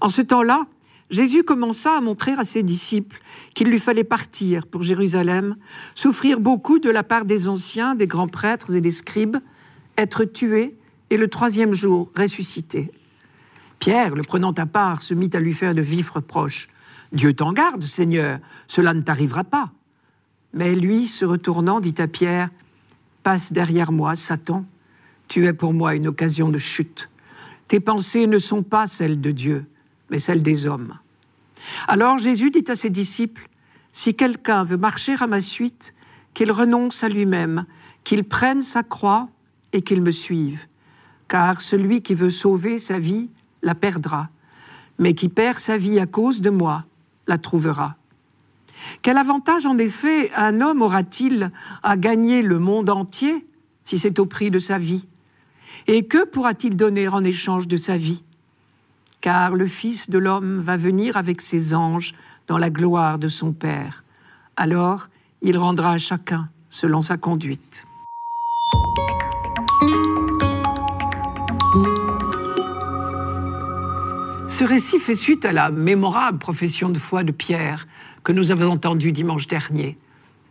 En 0.01 0.09
ce 0.09 0.21
temps-là, 0.21 0.65
Jésus 1.09 1.43
commença 1.43 1.95
à 1.95 2.01
montrer 2.01 2.33
à 2.33 2.43
ses 2.43 2.63
disciples 2.63 3.21
qu'il 3.53 3.69
lui 3.69 3.79
fallait 3.79 4.03
partir 4.03 4.67
pour 4.67 4.83
Jérusalem, 4.83 5.55
souffrir 5.95 6.41
beaucoup 6.41 6.79
de 6.79 6.89
la 6.89 7.03
part 7.03 7.23
des 7.23 7.47
anciens, 7.47 7.95
des 7.95 8.07
grands 8.07 8.27
prêtres 8.27 8.75
et 8.75 8.81
des 8.81 8.91
scribes, 8.91 9.37
être 9.97 10.25
tué 10.25 10.75
et 11.09 11.15
le 11.15 11.29
troisième 11.29 11.73
jour 11.73 12.11
ressuscité. 12.13 12.91
Pierre, 13.79 14.15
le 14.15 14.23
prenant 14.23 14.51
à 14.51 14.65
part, 14.65 15.01
se 15.01 15.13
mit 15.13 15.29
à 15.31 15.39
lui 15.39 15.53
faire 15.53 15.75
de 15.75 15.81
vifs 15.81 16.09
reproches. 16.09 16.67
Dieu 17.13 17.33
t'en 17.33 17.53
garde, 17.53 17.83
Seigneur, 17.83 18.39
cela 18.67 18.93
ne 18.93 18.99
t'arrivera 18.99 19.45
pas. 19.45 19.71
Mais 20.53 20.75
lui, 20.75 21.07
se 21.07 21.23
retournant, 21.23 21.79
dit 21.79 21.95
à 21.99 22.09
Pierre, 22.09 22.49
Passe 23.23 23.53
derrière 23.53 23.91
moi, 23.91 24.15
Satan, 24.15 24.65
tu 25.27 25.45
es 25.45 25.53
pour 25.53 25.73
moi 25.73 25.95
une 25.95 26.07
occasion 26.07 26.49
de 26.49 26.57
chute. 26.57 27.09
Tes 27.67 27.79
pensées 27.79 28.27
ne 28.27 28.39
sont 28.39 28.63
pas 28.63 28.87
celles 28.87 29.21
de 29.21 29.31
Dieu, 29.31 29.65
mais 30.09 30.19
celles 30.19 30.43
des 30.43 30.65
hommes. 30.65 30.97
Alors 31.87 32.17
Jésus 32.17 32.51
dit 32.51 32.65
à 32.67 32.75
ses 32.75 32.89
disciples, 32.89 33.47
Si 33.93 34.15
quelqu'un 34.15 34.63
veut 34.63 34.77
marcher 34.77 35.15
à 35.19 35.27
ma 35.27 35.39
suite, 35.39 35.93
qu'il 36.33 36.51
renonce 36.51 37.03
à 37.03 37.09
lui-même, 37.09 37.65
qu'il 38.03 38.23
prenne 38.23 38.61
sa 38.61 38.83
croix 38.83 39.29
et 39.73 39.81
qu'il 39.81 40.01
me 40.01 40.11
suive. 40.11 40.65
Car 41.27 41.61
celui 41.61 42.01
qui 42.01 42.15
veut 42.15 42.29
sauver 42.29 42.79
sa 42.79 42.99
vie 42.99 43.29
la 43.61 43.75
perdra, 43.75 44.29
mais 44.97 45.13
qui 45.13 45.29
perd 45.29 45.59
sa 45.59 45.77
vie 45.77 45.99
à 45.99 46.07
cause 46.07 46.41
de 46.41 46.49
moi 46.49 46.85
la 47.27 47.37
trouvera. 47.37 47.95
Quel 49.01 49.17
avantage 49.17 49.65
en 49.65 49.77
effet 49.77 50.31
un 50.35 50.61
homme 50.61 50.81
aura-t-il 50.81 51.51
à 51.83 51.97
gagner 51.97 52.41
le 52.41 52.59
monde 52.59 52.89
entier 52.89 53.45
si 53.83 53.97
c'est 53.97 54.19
au 54.19 54.25
prix 54.25 54.51
de 54.51 54.59
sa 54.59 54.77
vie? 54.77 55.07
Et 55.87 56.05
que 56.05 56.25
pourra-t-il 56.25 56.75
donner 56.75 57.07
en 57.07 57.23
échange 57.23 57.67
de 57.67 57.77
sa 57.77 57.97
vie? 57.97 58.23
Car 59.21 59.55
le 59.55 59.67
Fils 59.67 60.09
de 60.09 60.17
l'homme 60.17 60.59
va 60.59 60.77
venir 60.77 61.17
avec 61.17 61.41
ses 61.41 61.73
anges 61.73 62.13
dans 62.47 62.57
la 62.57 62.69
gloire 62.69 63.19
de 63.19 63.27
son 63.27 63.53
Père. 63.53 64.03
Alors 64.55 65.07
il 65.41 65.57
rendra 65.57 65.93
à 65.93 65.97
chacun 65.97 66.49
selon 66.69 67.01
sa 67.01 67.17
conduite. 67.17 67.83
Ce 74.49 74.63
récit 74.63 74.99
fait 74.99 75.15
suite 75.15 75.45
à 75.45 75.53
la 75.53 75.71
mémorable 75.71 76.37
profession 76.37 76.89
de 76.89 76.99
foi 76.99 77.23
de 77.23 77.31
Pierre 77.31 77.87
que 78.23 78.31
nous 78.31 78.51
avons 78.51 78.69
entendue 78.69 79.11
dimanche 79.11 79.47
dernier. 79.47 79.97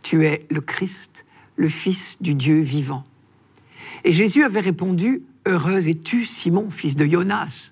Tu 0.03 0.25
es 0.25 0.45
le 0.49 0.61
Christ, 0.61 1.25
le 1.55 1.69
Fils 1.69 2.17
du 2.21 2.33
Dieu 2.35 2.61
vivant. 2.61 3.03
Et 4.03 4.11
Jésus 4.11 4.43
avait 4.43 4.61
répondu, 4.61 5.23
Heureux 5.45 5.87
es-tu, 5.87 6.25
Simon, 6.25 6.69
fils 6.69 6.95
de 6.95 7.05
Jonas? 7.05 7.71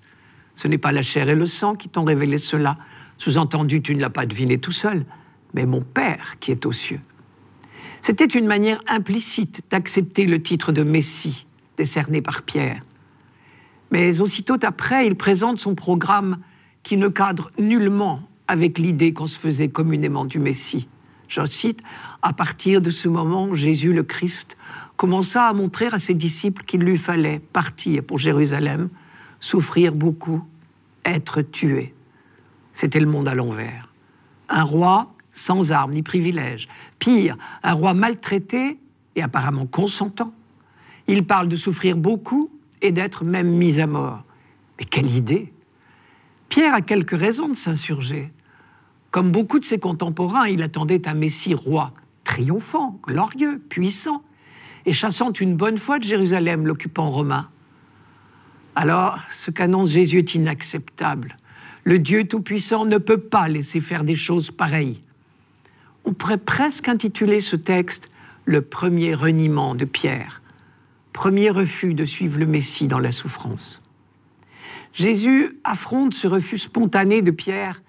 Ce 0.56 0.68
n'est 0.68 0.78
pas 0.78 0.92
la 0.92 1.02
chair 1.02 1.28
et 1.28 1.34
le 1.34 1.46
sang 1.46 1.74
qui 1.74 1.88
t'ont 1.88 2.04
révélé 2.04 2.38
cela. 2.38 2.76
Sous-entendu, 3.18 3.82
tu 3.82 3.94
ne 3.94 4.00
l'as 4.00 4.10
pas 4.10 4.26
deviné 4.26 4.58
tout 4.58 4.72
seul, 4.72 5.04
mais 5.54 5.66
mon 5.66 5.82
Père 5.82 6.36
qui 6.40 6.50
est 6.50 6.66
aux 6.66 6.72
cieux. 6.72 7.00
C'était 8.02 8.26
une 8.26 8.46
manière 8.46 8.80
implicite 8.86 9.62
d'accepter 9.70 10.26
le 10.26 10.42
titre 10.42 10.72
de 10.72 10.82
Messie 10.82 11.46
décerné 11.76 12.22
par 12.22 12.42
Pierre. 12.42 12.82
Mais 13.90 14.20
aussitôt 14.20 14.56
après, 14.62 15.06
il 15.06 15.16
présente 15.16 15.58
son 15.58 15.74
programme 15.74 16.38
qui 16.82 16.96
ne 16.96 17.08
cadre 17.08 17.50
nullement 17.58 18.22
avec 18.50 18.80
l'idée 18.80 19.12
qu'on 19.12 19.28
se 19.28 19.38
faisait 19.38 19.68
communément 19.68 20.24
du 20.24 20.40
Messie. 20.40 20.88
Je 21.28 21.46
cite, 21.46 21.84
à 22.20 22.32
partir 22.32 22.80
de 22.80 22.90
ce 22.90 23.06
moment, 23.06 23.54
Jésus 23.54 23.92
le 23.92 24.02
Christ 24.02 24.56
commença 24.96 25.46
à 25.46 25.52
montrer 25.52 25.86
à 25.86 26.00
ses 26.00 26.14
disciples 26.14 26.64
qu'il 26.64 26.80
lui 26.80 26.98
fallait 26.98 27.38
partir 27.52 28.02
pour 28.02 28.18
Jérusalem, 28.18 28.88
souffrir 29.38 29.94
beaucoup, 29.94 30.42
être 31.04 31.42
tué. 31.42 31.94
C'était 32.74 32.98
le 32.98 33.06
monde 33.06 33.28
à 33.28 33.36
l'envers. 33.36 33.88
Un 34.48 34.64
roi 34.64 35.14
sans 35.32 35.70
armes 35.70 35.92
ni 35.92 36.02
privilèges. 36.02 36.66
Pire, 36.98 37.36
un 37.62 37.74
roi 37.74 37.94
maltraité 37.94 38.80
et 39.14 39.22
apparemment 39.22 39.66
consentant. 39.66 40.34
Il 41.06 41.24
parle 41.24 41.46
de 41.46 41.54
souffrir 41.54 41.96
beaucoup 41.96 42.50
et 42.82 42.90
d'être 42.90 43.22
même 43.22 43.52
mis 43.52 43.78
à 43.78 43.86
mort. 43.86 44.24
Mais 44.76 44.86
quelle 44.86 45.14
idée 45.14 45.52
Pierre 46.48 46.74
a 46.74 46.80
quelques 46.80 47.16
raisons 47.16 47.48
de 47.48 47.54
s'insurger. 47.54 48.32
Comme 49.10 49.32
beaucoup 49.32 49.58
de 49.58 49.64
ses 49.64 49.78
contemporains, 49.78 50.48
il 50.48 50.62
attendait 50.62 51.08
un 51.08 51.14
Messie 51.14 51.54
roi, 51.54 51.92
triomphant, 52.24 53.00
glorieux, 53.02 53.60
puissant, 53.68 54.22
et 54.86 54.92
chassant 54.92 55.32
une 55.32 55.56
bonne 55.56 55.78
fois 55.78 55.98
de 55.98 56.04
Jérusalem 56.04 56.66
l'occupant 56.66 57.10
romain. 57.10 57.48
Alors, 58.76 59.18
ce 59.30 59.50
qu'annonce 59.50 59.90
Jésus 59.90 60.18
est 60.18 60.34
inacceptable. 60.34 61.36
Le 61.84 61.98
Dieu 61.98 62.24
Tout-Puissant 62.24 62.84
ne 62.84 62.98
peut 62.98 63.18
pas 63.18 63.48
laisser 63.48 63.80
faire 63.80 64.04
des 64.04 64.16
choses 64.16 64.50
pareilles. 64.50 65.02
On 66.04 66.12
pourrait 66.12 66.38
presque 66.38 66.88
intituler 66.88 67.40
ce 67.40 67.56
texte 67.56 68.10
Le 68.44 68.62
premier 68.62 69.14
reniement 69.14 69.74
de 69.74 69.84
Pierre 69.84 70.40
premier 71.12 71.50
refus 71.50 71.94
de 71.94 72.04
suivre 72.04 72.38
le 72.38 72.46
Messie 72.46 72.86
dans 72.86 72.98
la 72.98 73.12
souffrance. 73.12 73.82
Jésus 74.92 75.58
affronte 75.64 76.14
ce 76.14 76.26
refus 76.26 76.58
spontané 76.58 77.22
de 77.22 77.30
Pierre 77.30 77.82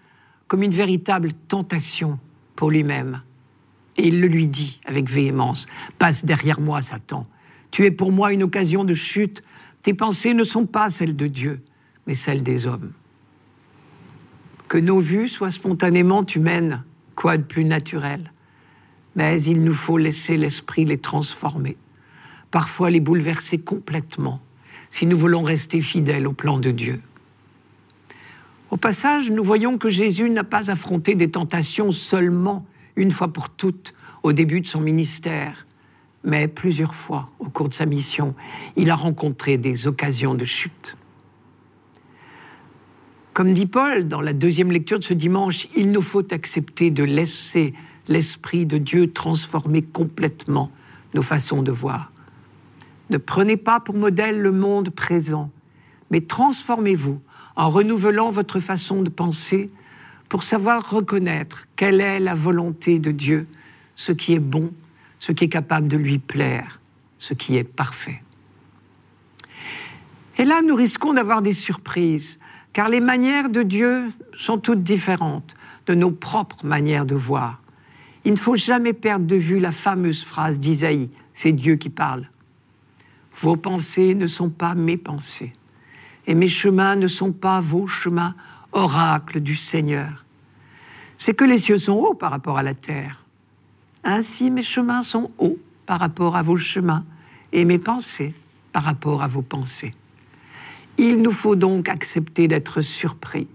comme 0.51 0.63
une 0.63 0.73
véritable 0.73 1.31
tentation 1.47 2.19
pour 2.57 2.71
lui-même. 2.71 3.21
Et 3.95 4.09
il 4.09 4.19
le 4.19 4.27
lui 4.27 4.47
dit 4.47 4.81
avec 4.83 5.09
véhémence, 5.09 5.65
Passe 5.97 6.25
derrière 6.25 6.59
moi, 6.59 6.81
Satan. 6.81 7.25
Tu 7.71 7.85
es 7.85 7.91
pour 7.91 8.11
moi 8.11 8.33
une 8.33 8.43
occasion 8.43 8.83
de 8.83 8.93
chute. 8.93 9.41
Tes 9.81 9.93
pensées 9.93 10.33
ne 10.33 10.43
sont 10.43 10.65
pas 10.65 10.89
celles 10.89 11.15
de 11.15 11.27
Dieu, 11.27 11.61
mais 12.05 12.15
celles 12.15 12.43
des 12.43 12.67
hommes. 12.67 12.91
Que 14.67 14.77
nos 14.77 14.99
vues 14.99 15.29
soient 15.29 15.51
spontanément 15.51 16.25
humaines, 16.25 16.83
quoi 17.15 17.37
de 17.37 17.43
plus 17.43 17.63
naturel. 17.63 18.33
Mais 19.15 19.41
il 19.41 19.63
nous 19.63 19.73
faut 19.73 19.97
laisser 19.97 20.35
l'esprit 20.35 20.83
les 20.83 20.97
transformer 20.97 21.77
parfois 22.51 22.89
les 22.89 22.99
bouleverser 22.99 23.59
complètement, 23.59 24.41
si 24.89 25.05
nous 25.05 25.17
voulons 25.17 25.43
rester 25.43 25.79
fidèles 25.79 26.27
au 26.27 26.33
plan 26.33 26.59
de 26.59 26.71
Dieu. 26.71 27.01
Au 28.71 28.77
passage, 28.77 29.29
nous 29.29 29.43
voyons 29.43 29.77
que 29.77 29.89
Jésus 29.89 30.29
n'a 30.29 30.45
pas 30.45 30.71
affronté 30.71 31.13
des 31.13 31.29
tentations 31.29 31.91
seulement 31.91 32.65
une 32.95 33.11
fois 33.11 33.27
pour 33.27 33.49
toutes 33.49 33.93
au 34.23 34.31
début 34.31 34.61
de 34.61 34.67
son 34.67 34.79
ministère, 34.79 35.67
mais 36.23 36.47
plusieurs 36.47 36.95
fois 36.95 37.29
au 37.39 37.49
cours 37.49 37.67
de 37.67 37.73
sa 37.73 37.85
mission, 37.85 38.33
il 38.77 38.89
a 38.89 38.95
rencontré 38.95 39.57
des 39.57 39.87
occasions 39.87 40.35
de 40.35 40.45
chute. 40.45 40.95
Comme 43.33 43.53
dit 43.53 43.65
Paul 43.65 44.07
dans 44.07 44.21
la 44.21 44.31
deuxième 44.31 44.71
lecture 44.71 44.99
de 44.99 45.03
ce 45.03 45.13
dimanche, 45.13 45.67
il 45.75 45.91
nous 45.91 46.01
faut 46.01 46.33
accepter 46.33 46.91
de 46.91 47.03
laisser 47.03 47.73
l'Esprit 48.07 48.65
de 48.65 48.77
Dieu 48.77 49.11
transformer 49.11 49.81
complètement 49.81 50.71
nos 51.13 51.23
façons 51.23 51.61
de 51.61 51.73
voir. 51.73 52.13
Ne 53.09 53.17
prenez 53.17 53.57
pas 53.57 53.81
pour 53.81 53.95
modèle 53.95 54.39
le 54.39 54.53
monde 54.53 54.91
présent, 54.91 55.51
mais 56.09 56.21
transformez-vous 56.21 57.19
en 57.61 57.65
en 57.65 57.69
renouvelant 57.69 58.31
votre 58.31 58.59
façon 58.59 59.03
de 59.03 59.09
penser 59.09 59.69
pour 60.29 60.41
savoir 60.41 60.89
reconnaître 60.89 61.67
quelle 61.75 62.01
est 62.01 62.19
la 62.19 62.33
volonté 62.33 62.97
de 62.97 63.11
Dieu, 63.11 63.45
ce 63.95 64.11
qui 64.11 64.33
est 64.33 64.39
bon, 64.39 64.73
ce 65.19 65.31
qui 65.31 65.43
est 65.43 65.49
capable 65.49 65.87
de 65.87 65.95
lui 65.95 66.17
plaire, 66.17 66.79
ce 67.19 67.35
qui 67.35 67.57
est 67.57 67.63
parfait. 67.63 68.23
Et 70.39 70.43
là, 70.43 70.63
nous 70.63 70.73
risquons 70.73 71.13
d'avoir 71.13 71.43
des 71.43 71.53
surprises, 71.53 72.39
car 72.73 72.89
les 72.89 72.99
manières 72.99 73.49
de 73.49 73.61
Dieu 73.61 74.07
sont 74.35 74.57
toutes 74.57 74.81
différentes 74.81 75.53
de 75.85 75.93
nos 75.93 76.09
propres 76.09 76.65
manières 76.65 77.05
de 77.05 77.13
voir. 77.13 77.61
Il 78.25 78.31
ne 78.31 78.39
faut 78.39 78.55
jamais 78.55 78.93
perdre 78.93 79.27
de 79.27 79.35
vue 79.35 79.59
la 79.59 79.71
fameuse 79.71 80.23
phrase 80.23 80.59
d'Isaïe, 80.59 81.11
c'est 81.35 81.51
Dieu 81.51 81.75
qui 81.75 81.89
parle. 81.89 82.27
Vos 83.39 83.55
pensées 83.55 84.15
ne 84.15 84.25
sont 84.25 84.49
pas 84.49 84.73
mes 84.73 84.97
pensées, 84.97 85.53
et 86.31 86.33
mes 86.33 86.47
chemins 86.47 86.95
ne 86.95 87.07
sont 87.07 87.33
pas 87.33 87.59
vos 87.59 87.87
chemins, 87.87 88.35
oracle 88.71 89.41
du 89.41 89.57
Seigneur. 89.57 90.23
C'est 91.17 91.33
que 91.33 91.43
les 91.43 91.57
cieux 91.57 91.77
sont 91.77 91.91
hauts 91.91 92.13
par 92.13 92.31
rapport 92.31 92.57
à 92.57 92.63
la 92.63 92.73
terre. 92.73 93.25
Ainsi 94.05 94.49
mes 94.49 94.63
chemins 94.63 95.03
sont 95.03 95.31
hauts 95.39 95.59
par 95.85 95.99
rapport 95.99 96.37
à 96.37 96.41
vos 96.41 96.55
chemins, 96.55 97.03
et 97.51 97.65
mes 97.65 97.79
pensées 97.79 98.33
par 98.71 98.83
rapport 98.83 99.21
à 99.23 99.27
vos 99.27 99.41
pensées. 99.41 99.93
Il 100.97 101.21
nous 101.21 101.33
faut 101.33 101.57
donc 101.57 101.89
accepter 101.89 102.47
d'être 102.47 102.79
surpris. 102.79 103.49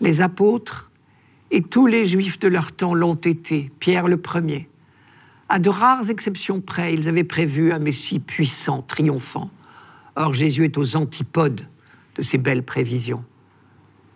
Les 0.00 0.20
apôtres 0.20 0.90
et 1.52 1.62
tous 1.62 1.86
les 1.86 2.06
juifs 2.06 2.40
de 2.40 2.48
leur 2.48 2.72
temps 2.72 2.94
l'ont 2.94 3.14
été, 3.14 3.70
Pierre 3.78 4.08
le 4.08 4.16
premier. 4.16 4.68
À 5.48 5.60
de 5.60 5.68
rares 5.68 6.10
exceptions 6.10 6.60
près, 6.60 6.92
ils 6.92 7.08
avaient 7.08 7.22
prévu 7.22 7.70
un 7.70 7.78
Messie 7.78 8.18
puissant, 8.18 8.82
triomphant. 8.82 9.48
Or 10.16 10.34
Jésus 10.34 10.64
est 10.64 10.76
aux 10.76 10.96
antipodes 10.96 11.68
de 12.16 12.22
ces 12.22 12.38
belles 12.38 12.62
prévisions. 12.62 13.24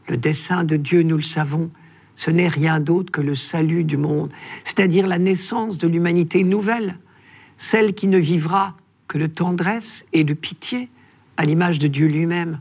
Le 0.08 0.16
dessein 0.16 0.64
de 0.64 0.76
Dieu, 0.76 1.02
nous 1.02 1.16
le 1.16 1.22
savons, 1.22 1.70
ce 2.16 2.30
n'est 2.30 2.48
rien 2.48 2.80
d'autre 2.80 3.12
que 3.12 3.20
le 3.20 3.34
salut 3.34 3.84
du 3.84 3.96
monde, 3.96 4.30
c'est-à-dire 4.64 5.06
la 5.06 5.18
naissance 5.18 5.78
de 5.78 5.86
l'humanité 5.86 6.42
nouvelle, 6.44 6.98
celle 7.58 7.94
qui 7.94 8.06
ne 8.08 8.18
vivra 8.18 8.76
que 9.06 9.18
de 9.18 9.26
tendresse 9.26 10.04
et 10.12 10.24
de 10.24 10.34
pitié, 10.34 10.90
à 11.36 11.44
l'image 11.44 11.78
de 11.78 11.86
Dieu 11.86 12.08
lui-même. 12.08 12.60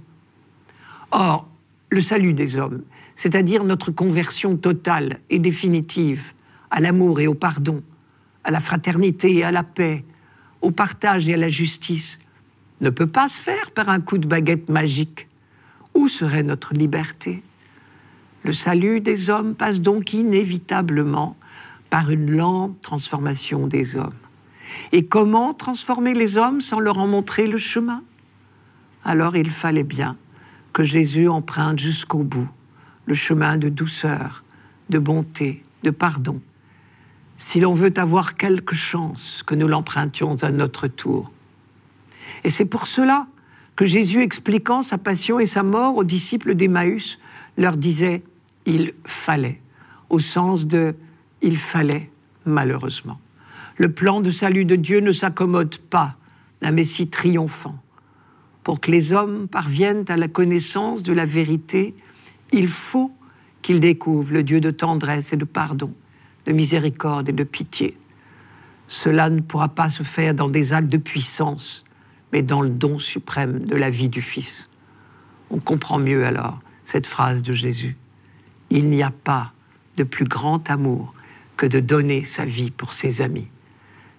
Or, 1.12 1.48
le 1.90 2.02
salut 2.02 2.34
des 2.34 2.58
hommes, 2.58 2.84
c'est-à-dire 3.16 3.64
notre 3.64 3.92
conversion 3.92 4.58
totale 4.58 5.20
et 5.30 5.40
définitive 5.40 6.22
à 6.70 6.80
l'amour 6.80 7.20
et 7.20 7.28
au 7.28 7.34
pardon, 7.34 7.82
à 8.44 8.52
la 8.52 8.60
fraternité 8.60 9.36
et 9.36 9.44
à 9.44 9.52
la 9.52 9.64
paix, 9.64 10.04
au 10.62 10.72
partage 10.72 11.28
et 11.28 11.34
à 11.34 11.38
la 11.38 11.50
justice, 11.50 12.20
ne 12.82 12.90
peut 12.90 13.08
pas 13.08 13.28
se 13.28 13.40
faire 13.40 13.72
par 13.72 13.90
un 13.90 14.02
coup 14.02 14.18
de 14.18 14.28
baguette 14.28 14.70
magique. 14.70 15.27
Où 15.98 16.10
serait 16.10 16.44
notre 16.44 16.76
liberté? 16.76 17.42
Le 18.44 18.54
salut 18.54 19.02
des 19.02 19.32
hommes 19.32 19.56
passe 19.56 19.82
donc 19.82 20.14
inévitablement 20.14 21.36
par 21.90 22.12
une 22.12 22.30
lente 22.30 22.80
transformation 22.84 23.66
des 23.66 23.96
hommes. 23.96 24.14
Et 24.92 25.08
comment 25.08 25.56
transformer 25.56 26.14
les 26.14 26.38
hommes 26.38 26.62
sans 26.62 26.80
leur 26.80 27.00
en 27.00 27.08
montrer 27.08 27.48
le 27.48 27.58
chemin? 27.58 28.04
Alors 29.04 29.36
il 29.36 29.50
fallait 29.50 29.82
bien 29.82 30.18
que 30.72 30.84
Jésus 30.84 31.28
emprunte 31.28 31.80
jusqu'au 31.80 32.22
bout 32.22 32.48
le 33.08 33.16
chemin 33.16 33.58
de 33.58 33.68
douceur, 33.68 34.44
de 34.92 35.00
bonté, 35.00 35.64
de 35.82 35.90
pardon, 35.90 36.40
si 37.38 37.60
l'on 37.60 37.74
veut 37.74 37.94
avoir 37.98 38.36
quelque 38.36 38.76
chance 38.76 39.42
que 39.48 39.56
nous 39.56 39.68
l'empruntions 39.68 40.36
à 40.44 40.52
notre 40.52 40.88
tour. 40.88 41.32
Et 42.44 42.52
c'est 42.52 42.66
pour 42.66 42.86
cela 42.86 43.26
que 43.78 43.86
Jésus, 43.86 44.24
expliquant 44.24 44.82
sa 44.82 44.98
passion 44.98 45.40
et 45.40 45.46
sa 45.46 45.64
mort 45.64 45.96
aux 45.96 46.04
disciples 46.04 46.56
d'Emmaüs, 46.56 47.20
leur 47.58 47.78
disait 47.78 48.24
il 48.66 48.94
fallait, 49.06 49.62
au 50.10 50.20
sens 50.20 50.66
de 50.66 50.96
il 51.42 51.58
fallait 51.58 52.10
malheureusement. 52.46 53.20
Le 53.78 53.92
plan 53.92 54.20
de 54.20 54.32
salut 54.32 54.66
de 54.66 54.76
Dieu 54.76 55.00
ne 55.00 55.12
s'accommode 55.12 55.78
pas 55.78 56.16
d'un 56.62 56.72
Messie 56.72 57.08
triomphant. 57.08 57.78
Pour 58.64 58.82
que 58.82 58.90
les 58.90 59.14
hommes 59.14 59.48
parviennent 59.48 60.06
à 60.08 60.18
la 60.18 60.28
connaissance 60.28 61.04
de 61.04 61.14
la 61.14 61.26
vérité, 61.26 61.94
il 62.52 62.68
faut 62.68 63.12
qu'ils 63.62 63.80
découvrent 63.80 64.34
le 64.34 64.44
Dieu 64.44 64.60
de 64.60 64.72
tendresse 64.72 65.34
et 65.34 65.38
de 65.38 65.46
pardon, 65.46 65.94
de 66.48 66.52
miséricorde 66.52 67.30
et 67.30 67.34
de 67.34 67.44
pitié. 67.44 67.96
Cela 68.88 69.30
ne 69.30 69.42
pourra 69.42 69.70
pas 69.70 69.90
se 69.90 70.02
faire 70.02 70.34
dans 70.34 70.50
des 70.50 70.74
actes 70.74 70.90
de 70.90 70.98
puissance, 70.98 71.86
mais 72.32 72.42
dans 72.42 72.62
le 72.62 72.70
don 72.70 73.00
suprême 73.00 73.66
de 73.66 73.76
la 73.76 73.90
vie 73.90 74.10
du 74.10 74.22
Fils. 74.22 74.68
On 75.50 75.60
comprend 75.60 76.00
mieux 76.00 76.26
alors 76.26 76.60
cette 76.86 77.08
phrase 77.08 77.42
de 77.42 77.54
Jésus. 77.54 77.98
Il 78.70 78.90
n'y 78.90 79.04
a 79.04 79.12
pas 79.12 79.54
de 79.98 80.04
plus 80.04 80.26
grand 80.26 80.70
amour 80.70 81.14
que 81.56 81.66
de 81.66 81.80
donner 81.80 82.24
sa 82.24 82.46
vie 82.46 82.72
pour 82.72 82.94
ses 82.94 83.22
amis. 83.22 83.48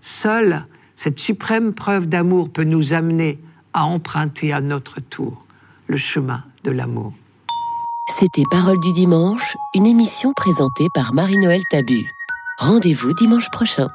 Seule 0.00 0.66
cette 0.96 1.20
suprême 1.20 1.74
preuve 1.74 2.08
d'amour 2.08 2.50
peut 2.50 2.64
nous 2.64 2.92
amener 2.92 3.38
à 3.72 3.84
emprunter 3.84 4.52
à 4.52 4.60
notre 4.60 5.00
tour 5.00 5.44
le 5.86 5.96
chemin 5.96 6.42
de 6.64 6.72
l'amour. 6.72 7.12
C'était 8.08 8.42
Parole 8.50 8.80
du 8.80 8.92
dimanche, 8.92 9.56
une 9.74 9.86
émission 9.86 10.32
présentée 10.34 10.88
par 10.94 11.14
Marie-Noël 11.14 11.60
Tabu. 11.70 12.04
Rendez-vous 12.58 13.12
dimanche 13.14 13.48
prochain. 13.50 13.88